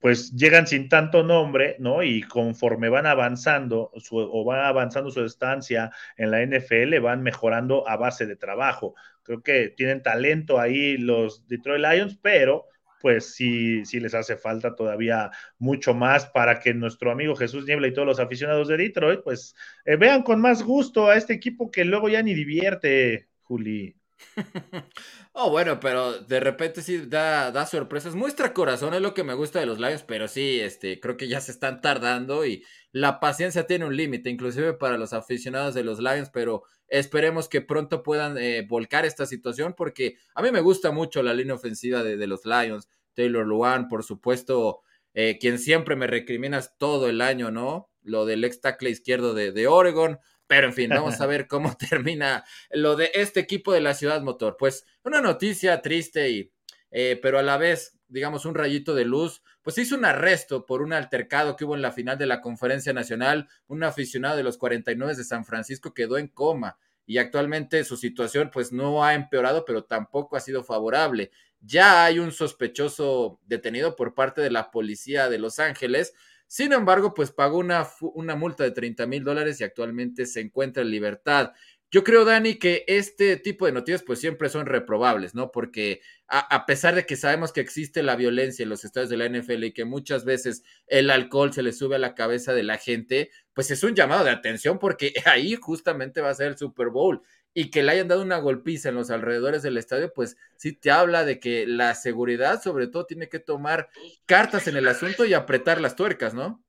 [0.00, 2.02] pues llegan sin tanto nombre, ¿no?
[2.02, 7.96] Y conforme van avanzando o van avanzando su estancia en la NFL, van mejorando a
[7.96, 8.94] base de trabajo.
[9.22, 12.66] Creo que tienen talento ahí los Detroit Lions, pero
[13.00, 17.88] pues sí, sí les hace falta todavía mucho más para que nuestro amigo Jesús Niebla
[17.88, 21.70] y todos los aficionados de Detroit, pues eh, vean con más gusto a este equipo
[21.70, 23.96] que luego ya ni divierte, Juli.
[25.32, 28.14] oh, bueno, pero de repente sí da, da sorpresas.
[28.14, 31.28] Muestra corazón, es lo que me gusta de los Lions, pero sí, este, creo que
[31.28, 35.84] ya se están tardando y la paciencia tiene un límite, inclusive para los aficionados de
[35.84, 40.60] los Lions, pero esperemos que pronto puedan eh, volcar esta situación porque a mí me
[40.60, 42.88] gusta mucho la línea ofensiva de, los Lions.
[43.14, 44.80] Taylor Luan, por supuesto,
[45.14, 47.90] eh, quien siempre me recriminas todo el año, ¿no?
[48.02, 50.18] Lo del ex tackle izquierdo de, de Oregon.
[50.46, 54.22] Pero en fin, vamos a ver cómo termina lo de este equipo de la Ciudad
[54.22, 54.56] Motor.
[54.58, 56.52] Pues una noticia triste y,
[56.90, 59.42] eh, pero a la vez, digamos, un rayito de luz.
[59.62, 62.92] Pues hizo un arresto por un altercado que hubo en la final de la Conferencia
[62.92, 63.48] Nacional.
[63.66, 68.50] Un aficionado de los 49 de San Francisco quedó en coma y actualmente su situación
[68.52, 71.30] pues no ha empeorado, pero tampoco ha sido favorable.
[71.60, 76.12] Ya hay un sospechoso detenido por parte de la policía de Los Ángeles
[76.46, 80.82] sin embargo, pues pagó una, una multa de 30 mil dólares y actualmente se encuentra
[80.82, 81.52] en libertad.
[81.90, 85.52] Yo creo, Dani, que este tipo de noticias pues siempre son reprobables, ¿no?
[85.52, 89.28] Porque a, pesar de que sabemos que existe la violencia en los estados de la
[89.28, 92.78] NFL y que muchas veces el alcohol se le sube a la cabeza de la
[92.78, 96.88] gente, pues es un llamado de atención porque ahí justamente va a ser el Super
[96.88, 97.22] Bowl
[97.58, 100.90] y que le hayan dado una golpiza en los alrededores del estadio, pues sí te
[100.90, 103.88] habla de que la seguridad sobre todo tiene que tomar
[104.26, 106.62] cartas en el asunto y apretar las tuercas, ¿no?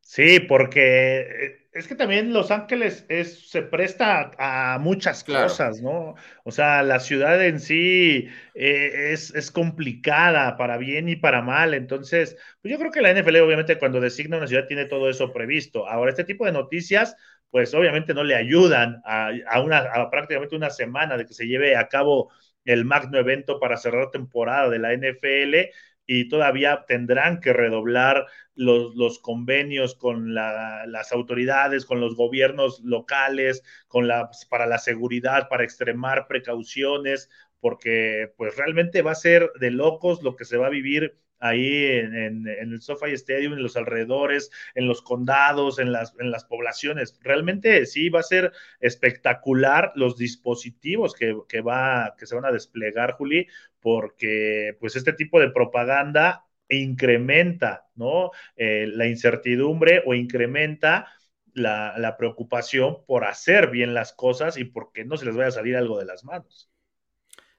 [0.00, 6.16] Sí, porque eh, es que también Los Ángeles es, se presta a, muchas cosas, ¿no?
[6.42, 11.74] O sea, la ciudad en sí eh, es, es, complicada para bien y para mal.
[11.74, 15.32] Entonces, pues yo creo que la NFL obviamente cuando designa una ciudad tiene todo eso
[15.32, 15.88] previsto.
[15.88, 17.16] Ahora, este tipo de noticias,
[17.52, 21.86] pues obviamente no le ayudan a, una, prácticamente una semana de que se lleve a
[21.88, 22.32] cabo
[22.64, 25.70] el magno evento para cerrar temporada de la NFL
[26.06, 34.08] y todavía tendrán que redoblar los, convenios con las autoridades, con los gobiernos locales, con
[34.08, 37.28] la, para la seguridad, para extremar precauciones,
[37.60, 41.86] porque pues realmente va a ser de locos lo que se va a vivir ahí
[41.86, 47.18] en, el SoFi Stadium, en los alrededores, en los condados, en las, en las poblaciones.
[47.20, 53.12] Realmente sí va a ser espectacular los dispositivos que, va, que se van a desplegar,
[53.12, 53.48] Juli,
[53.80, 58.30] porque pues este tipo de propaganda incrementa, ¿no?
[58.56, 61.08] Eh, la incertidumbre o incrementa
[61.54, 65.52] la, la, preocupación por hacer bien las cosas y porque no se les vaya a
[65.52, 66.71] salir algo de las manos.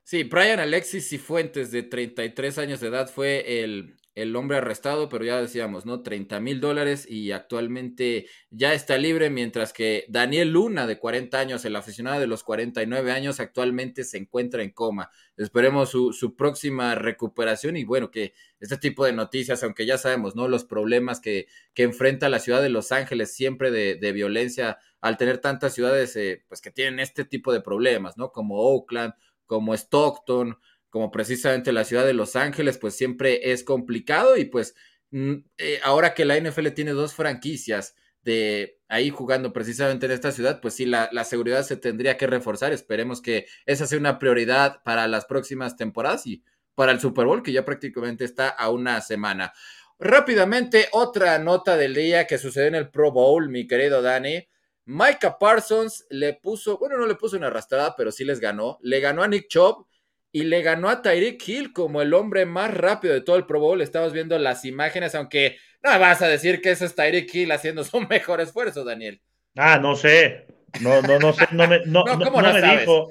[0.05, 5.23] Sí, Brian Alexis Cifuentes, de 33 años de edad, fue el, el hombre arrestado, pero
[5.23, 6.03] ya decíamos, ¿no?
[6.03, 11.63] 30 mil dólares y actualmente ya está libre, mientras que Daniel Luna, de 40 años,
[11.63, 15.09] el aficionado de los 49 años, actualmente se encuentra en coma.
[15.37, 20.35] Esperemos su, su próxima recuperación y bueno, que este tipo de noticias, aunque ya sabemos,
[20.35, 20.49] ¿no?
[20.49, 25.17] Los problemas que, que enfrenta la ciudad de Los Ángeles siempre de, de violencia al
[25.17, 28.31] tener tantas ciudades, eh, pues que tienen este tipo de problemas, ¿no?
[28.31, 29.13] Como Oakland
[29.53, 30.57] como Stockton,
[30.89, 34.73] como precisamente la ciudad de Los Ángeles, pues siempre es complicado y pues
[35.11, 37.93] mm, eh, ahora que la NFL tiene dos franquicias
[38.23, 42.25] de ahí jugando precisamente en esta ciudad, pues sí, la, la, seguridad se tendría que
[42.25, 42.73] reforzar.
[42.73, 46.43] Esperemos que esa sea una prioridad para las próximas temporadas y
[46.73, 49.53] para el Super Bowl, que ya prácticamente está a una semana.
[49.99, 54.47] Rápidamente, otra nota del día que sucedió en el Pro Bowl, mi querido Dani.
[54.85, 58.79] Micah Parsons le puso, bueno, no le puso una arrastrada, pero sí les ganó.
[58.81, 59.85] Le ganó a Nick Chubb
[60.31, 63.59] y le ganó a Tyreek Hill como el hombre más rápido de todo el Pro
[63.59, 63.81] Bowl.
[63.81, 67.83] Estamos viendo las imágenes, aunque no vas a decir que ese es Tyreek Hill haciendo
[67.83, 69.21] su mejor esfuerzo, Daniel.
[69.55, 70.47] Ah, no sé.
[70.81, 71.47] No, no, no sé.
[71.51, 72.03] No me, no,
[72.53, 73.07] me dijo.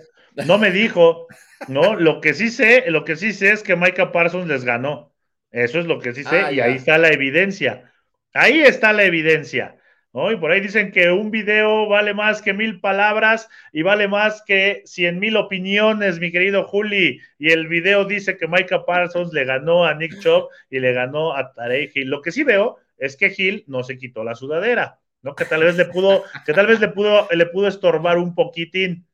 [0.46, 1.26] No me dijo.
[1.68, 5.12] No, lo que sí sé, lo que sí sé es que Micah Parsons les ganó.
[5.50, 7.92] Eso es lo que sí sé, ah, y ahí está la evidencia.
[8.32, 9.76] Ahí está la evidencia.
[10.14, 14.42] Y por ahí dicen que un video vale más que mil palabras y vale más
[14.46, 17.18] que cien mil opiniones, mi querido Juli.
[17.38, 21.34] Y el video dice que Micah Parsons le ganó a Nick Chubb y le ganó
[21.34, 22.10] a Tarek Hill.
[22.10, 25.34] Lo que sí veo es que Hill no se quitó la sudadera, ¿no?
[25.34, 29.06] Que tal vez le pudo, que tal vez le pudo, le pudo estorbar un poquitín,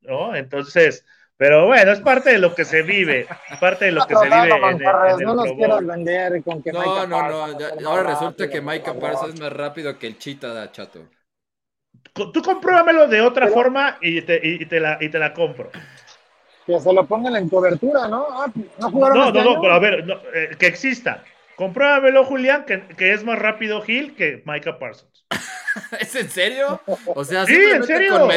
[0.00, 0.34] ¿no?
[0.34, 1.04] Entonces,
[1.40, 3.26] pero bueno, es parte de lo que se vive,
[3.58, 4.50] parte de lo que se vive.
[4.52, 7.88] En, no nos quieras vender con que No, no, no.
[7.88, 11.00] ahora resulta que Micah Parsons es más rápido que el Chita de Chato.
[12.12, 15.70] Tú compruébamelo de otra forma y te, y, te la, y te la compro.
[16.66, 18.26] Que se lo pongan en cobertura, ¿no?
[18.30, 21.24] Ah, no, no, este no, pero a ver, eh, que exista.
[21.56, 25.24] Compruébamelo, Julián, que, que, es más rápido Gil que Micah Parsons.
[26.00, 26.80] ¿Es en serio?
[27.06, 28.28] O sea, sí, en serio.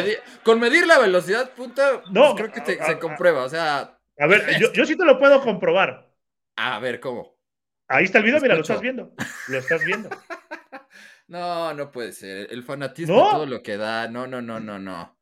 [0.44, 3.44] Con, medir, la velocidad punta, pues no, creo que se comprueba.
[3.44, 3.98] O sea.
[4.20, 6.12] A ver, yo, yo, sí te lo puedo comprobar.
[6.56, 7.36] A ver, ¿cómo?
[7.88, 9.14] Ahí está el video, mira, lo estás viendo.
[9.48, 10.10] Lo estás viendo.
[11.28, 12.48] no, no puede ser.
[12.52, 14.08] El fanatismo, todo lo que da.
[14.08, 15.18] No, no, no, no, no.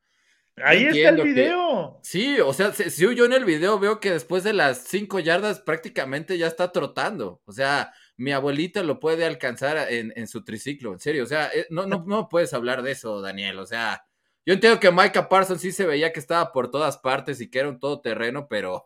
[0.57, 1.99] Ahí está el video.
[2.03, 5.59] Sí, o sea, si, yo en el video veo que después de las cinco yardas
[5.59, 7.41] prácticamente ya está trotando.
[7.45, 11.24] O sea, mi abuelita lo puede alcanzar en, su triciclo, en serio.
[11.24, 13.58] O sea, eh, no, no, no puedes hablar de eso, Daniel.
[13.58, 14.06] O sea,
[14.46, 17.60] yo entiendo que Micah Parsons sí se veía que estaba por todas partes y que
[17.60, 18.84] era un todoterreno, pero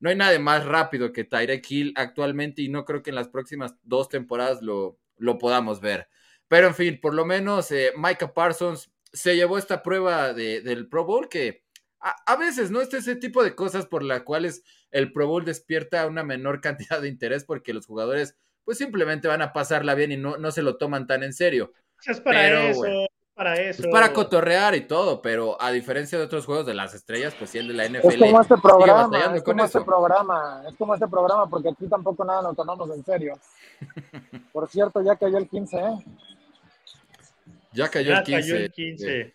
[0.00, 3.28] no hay nada más rápido que Tyreek Hill actualmente y no creo que en las
[3.28, 6.08] próximas dos temporadas lo, lo podamos ver.
[6.48, 10.88] Pero en fin, por lo menos eh, Micah Parsons se llevó esta prueba de, del
[10.88, 11.64] Pro Bowl que
[12.00, 12.80] a, veces, ¿no?
[12.80, 17.02] Este ese tipo de cosas por las cuales el Pro Bowl despierta una menor cantidad
[17.02, 18.36] de interés porque los jugadores
[18.68, 21.72] pues simplemente van a pasarla bien y no, no se lo toman tan en serio.
[22.04, 22.82] Es para eso,
[23.34, 23.82] para eso.
[23.82, 27.48] Es para cotorrear y todo, pero a diferencia de otros juegos de las estrellas, pues
[27.48, 28.08] sí el de la NFL.
[28.08, 32.22] Es como este programa, es como este programa, es como este programa, porque aquí tampoco
[32.26, 33.38] nada lo tomamos en serio.
[34.52, 36.04] Por cierto, ya cayó el 15, ¿eh?
[37.72, 38.42] Ya cayó el 15.
[38.42, 39.34] Cayó el 15.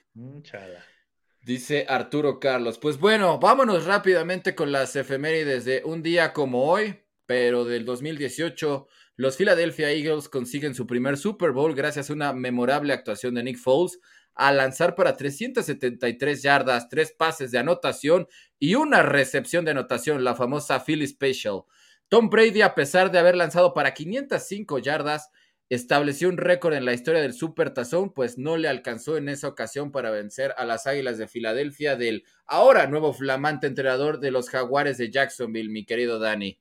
[1.42, 2.78] Dice Arturo Carlos.
[2.78, 8.88] Pues bueno, vámonos rápidamente con las efemérides de un día como hoy, pero del 2018.
[9.16, 13.58] Los Philadelphia Eagles consiguen su primer Super Bowl gracias a una memorable actuación de Nick
[13.58, 14.00] Foles
[14.34, 20.34] al lanzar para 373 yardas, tres pases de anotación y una recepción de anotación, la
[20.34, 21.62] famosa Philly Special.
[22.10, 25.30] Tom Brady, a pesar de haber lanzado para 505 yardas,
[25.70, 29.48] estableció un récord en la historia del Super Tazón, pues no le alcanzó en esa
[29.48, 34.50] ocasión para vencer a las Águilas de Filadelfia del ahora nuevo flamante entrenador de los
[34.50, 36.60] Jaguares de Jacksonville, mi querido Dani.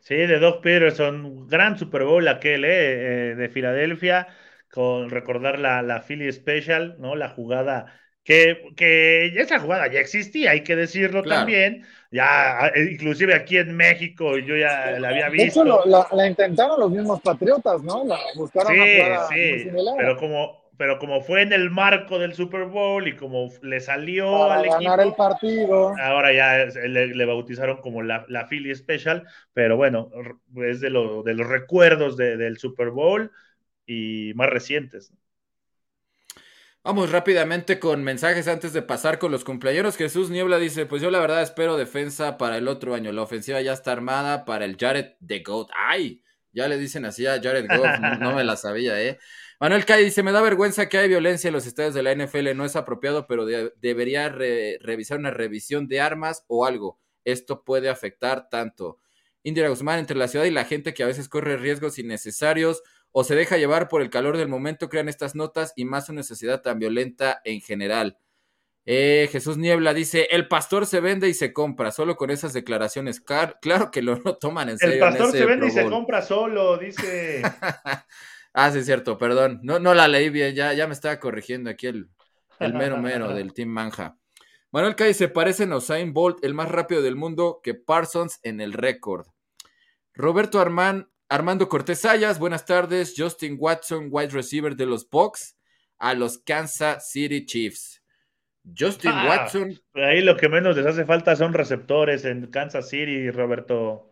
[0.00, 4.28] Sí, de Doug Peterson, gran Super Bowl aquel eh, eh, de Filadelfia,
[4.70, 7.14] con recordar la, la Philly Special, ¿no?
[7.16, 7.92] La jugada
[8.24, 11.84] que, que esa jugada ya existía, hay que decirlo también.
[12.10, 15.64] Ya, ah, inclusive aquí en México, yo ya la había visto.
[15.64, 18.04] De hecho, la, intentaron los mismos patriotas, ¿no?
[18.04, 18.72] La buscaron
[19.30, 23.52] sí, sí, pero como, pero como fue en el marco del Super Bowl y como
[23.60, 25.92] le salió Para al ganar el partido.
[26.00, 30.10] Ahora ya le, bautizaron como la, la Philly Special, pero bueno,
[30.56, 33.30] es de, lo, de los recuerdos del Super Bowl
[33.84, 35.12] y más recientes.
[36.82, 39.98] Vamos rápidamente con mensajes antes de pasar con los cumpleaños.
[39.98, 43.12] Jesús Niebla dice, pues yo la verdad espero defensa para el otro año.
[43.12, 45.68] La ofensiva ya está armada para el Jared de Goat.
[45.76, 46.22] ¡Ay!
[46.52, 49.18] Ya le dicen así a Jared Goat, no, me la sabía, ¿eh?
[49.60, 52.54] Manuel Kai dice, me da vergüenza que hay violencia en los estadios de la NFL,
[52.56, 56.98] no es apropiado, pero debería revisar una revisión de armas o algo.
[57.24, 58.98] Esto puede afectar tanto.
[59.42, 62.82] Indira Guzmán, entre la ciudad y la gente que a veces corre riesgos innecesarios
[63.12, 66.22] o se deja llevar por el calor del momento, crean estas notas y más una
[66.22, 68.18] sociedad tan violenta en general.
[68.86, 73.20] Eh, Jesús Niebla dice, el pastor se vende y se compra, solo con esas declaraciones.
[73.20, 74.94] claro que lo toman en serio.
[74.94, 77.42] El pastor se vende y se compra solo, dice.
[78.54, 79.60] ah, sí, es cierto, perdón.
[79.62, 82.08] No, no la leí bien, ya, ya me estaba corrigiendo aquí el,
[82.58, 84.16] el mero mero del Team Manja.
[84.72, 88.60] Manuel Calle se parece a Usain Bolt, el más rápido del mundo, que Parsons en
[88.60, 89.26] el récord.
[90.14, 93.14] Roberto Armán Armando Cortés Sayas, buenas tardes.
[93.16, 95.56] Justin Watson, wide receiver de los Bucks,
[95.96, 97.99] a los Kansas City Chiefs.
[98.78, 99.80] Justin ah, Watson.
[99.94, 104.10] Ahí lo que menos les hace falta son receptores en Kansas City, Roberto.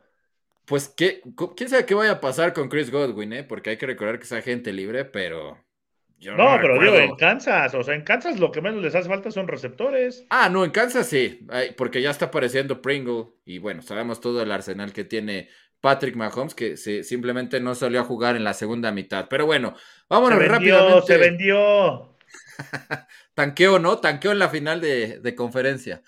[0.64, 1.22] Pues, ¿qué,
[1.56, 3.44] ¿quién sabe qué vaya a pasar con Chris Godwin, eh?
[3.44, 5.58] Porque hay que recordar que es agente libre, pero.
[6.20, 9.30] no, pero digo, en Kansas, o sea, en Kansas lo que menos les hace falta
[9.30, 10.26] son receptores.
[10.30, 11.46] Ah, no, en Kansas sí,
[11.76, 15.48] porque ya está apareciendo Pringle y bueno, sabemos todo el arsenal que tiene
[15.80, 19.26] Patrick Mahomes, que simplemente no salió a jugar en la segunda mitad.
[19.30, 19.74] Pero bueno,
[20.08, 21.06] vámonos se vendió, rápidamente.
[21.06, 22.17] Se vendió.
[23.34, 23.98] tanqueo, ¿no?
[23.98, 26.02] Tanqueo en la final de, conferencia.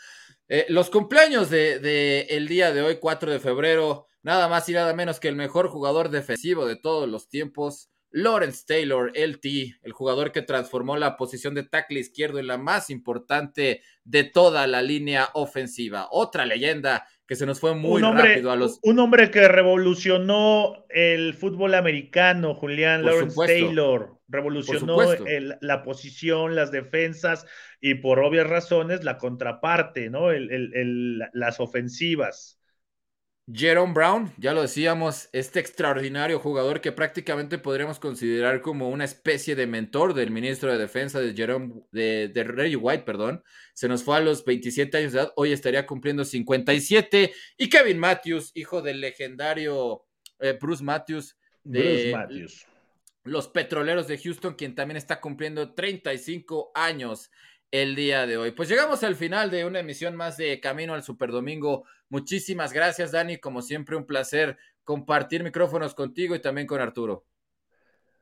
[0.48, 4.72] Eh, los cumpleaños del de, el día de hoy, 4 de febrero, nada más y
[4.72, 9.92] nada menos que el mejor jugador defensivo de todos los tiempos, Lawrence Taylor, LT, el
[9.92, 14.82] jugador que transformó la posición de tackle izquierdo en la más importante de toda la
[14.82, 16.08] línea ofensiva.
[16.10, 18.80] Otra leyenda que se nos fue muy rápido a los.
[18.82, 24.18] Un hombre que revolucionó el fútbol americano, Julián Lawrence Taylor.
[24.26, 24.98] Revolucionó
[25.60, 27.46] la posición, las defensas
[27.80, 30.28] y por obvias razones la contraparte, ¿no?
[31.32, 32.59] las ofensivas.
[33.52, 39.56] Jerome Brown, ya lo decíamos, este extraordinario jugador que prácticamente podríamos considerar como una especie
[39.56, 43.42] de mentor del ministro de Defensa de Jerome, de, de Reggie White, perdón,
[43.74, 47.32] se nos fue a los 27 años de edad, hoy estaría cumpliendo 57.
[47.56, 50.04] Y Kevin Matthews, hijo del legendario
[50.38, 52.66] eh, Bruce Matthews, de Bruce Matthews.
[53.24, 57.30] los Petroleros de Houston, quien también está cumpliendo 35 años
[57.70, 58.50] el día de hoy.
[58.52, 61.84] Pues llegamos al final de una emisión más de Camino al Superdomingo.
[62.08, 63.38] Muchísimas gracias, Dani.
[63.38, 67.26] Como siempre, un placer compartir micrófonos contigo y también con Arturo.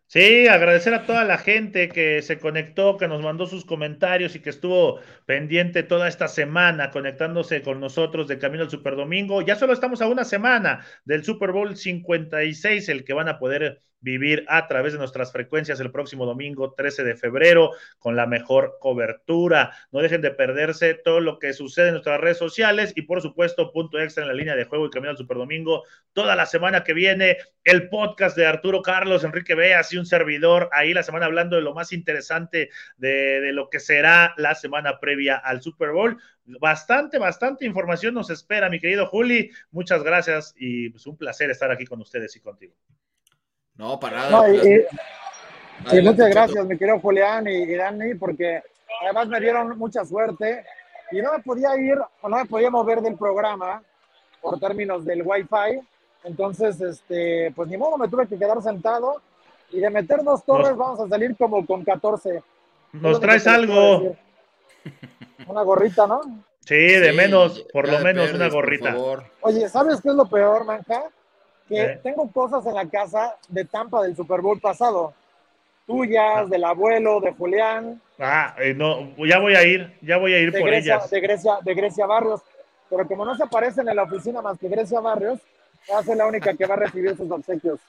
[0.07, 4.41] Sí, agradecer a toda la gente que se conectó, que nos mandó sus comentarios y
[4.41, 9.43] que estuvo pendiente toda esta semana conectándose con nosotros de Camino al Super Domingo.
[9.43, 13.83] Ya solo estamos a una semana del Super Bowl 56, el que van a poder
[14.01, 18.79] vivir a través de nuestras frecuencias el próximo domingo 13 de febrero con la mejor
[18.81, 19.73] cobertura.
[19.91, 23.73] No dejen de perderse todo lo que sucede en nuestras redes sociales y por supuesto
[23.73, 26.85] punto extra en la línea de juego y camino al Super Domingo toda la semana
[26.85, 31.27] que viene el podcast de Arturo Carlos, Enrique Beas y un servidor ahí la semana
[31.27, 36.19] hablando de lo más interesante de, lo que será la semana previa al Super Bowl.
[36.45, 39.51] Bastante, bastante información nos espera, mi querido Juli.
[39.71, 42.75] Muchas gracias y es pues, un placer estar aquí con ustedes y contigo.
[43.79, 44.49] No, para nada.
[44.51, 48.61] y, muchas gracias, mi querido Julián y, Dani, porque
[49.03, 50.65] además me dieron mucha suerte
[51.13, 53.81] y no me podía ir o no me podía mover del programa
[54.43, 55.81] por términos del Wi-Fi.
[56.25, 59.23] Entonces, este, pues ni modo, me tuve que quedar sentado
[59.71, 62.43] y de meter dos torres vamos a salir como con 14.
[62.93, 64.17] Nos traes algo.
[65.47, 66.21] Una gorrita, ¿no?
[66.65, 68.97] Sí, de menos, por lo menos una gorrita.
[69.43, 71.05] Oye, ¿sabes qué es lo peor, Manja?
[71.69, 75.15] Que tengo cosas en la casa de Tampa del Super Bowl pasado.
[75.87, 76.47] Tuyas, ah.
[76.47, 78.01] del abuelo, de Julián.
[78.19, 81.09] Ah, eh, no, ya voy a ir, ya voy a ir por ellas.
[81.11, 82.43] De Grecia, de Grecia Barrios.
[82.91, 85.39] Pero como no se aparecen en la oficina más que Grecia Barrios,
[85.93, 87.81] va a ser la única que va a recibir sus obsequios.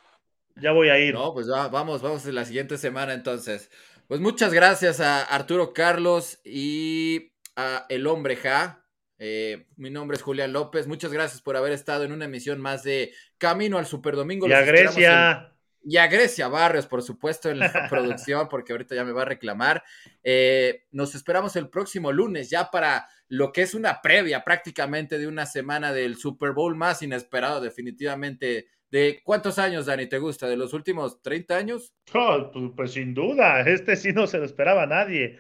[0.56, 1.14] Ya voy a ir.
[1.14, 3.72] No, pues vamos, vamos en la siguiente semana entonces.
[4.08, 8.84] Pues muchas gracias a Arturo Carlos y a El Hombre Ja
[9.20, 10.88] eh, mi nombre es Julián López.
[10.88, 14.48] Muchas gracias por haber estado en una emisión más de Camino al Super Domingo.
[14.48, 15.54] Y a Grecia.
[15.82, 19.26] Y a Grecia Barrios, por supuesto, en la producción, porque ahorita ya me va a
[19.26, 19.84] reclamar.
[20.24, 25.28] Eh, nos esperamos el próximo lunes ya para lo que es una previa prácticamente de
[25.28, 28.68] una semana del Super Bowl más inesperado definitivamente.
[28.90, 30.48] ¿De cuántos años, Dani, te gusta?
[30.48, 31.94] ¿De los últimos 30 años?
[32.14, 35.38] Oh, pues, pues sin duda, este sí no se lo esperaba nadie.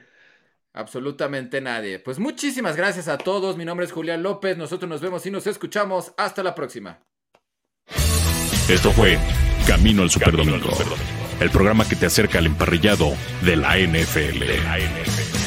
[0.73, 1.99] Absolutamente nadie.
[1.99, 3.57] Pues muchísimas gracias a todos.
[3.57, 4.57] Mi nombre es Julián López.
[4.57, 6.13] Nosotros nos vemos y nos escuchamos.
[6.17, 6.99] Hasta la próxima.
[8.69, 9.17] Esto fue
[9.65, 10.69] Camino al Superdomingo,
[11.39, 14.39] el programa que te acerca al emparrillado de la NFL.
[14.39, 15.38] De la NFL.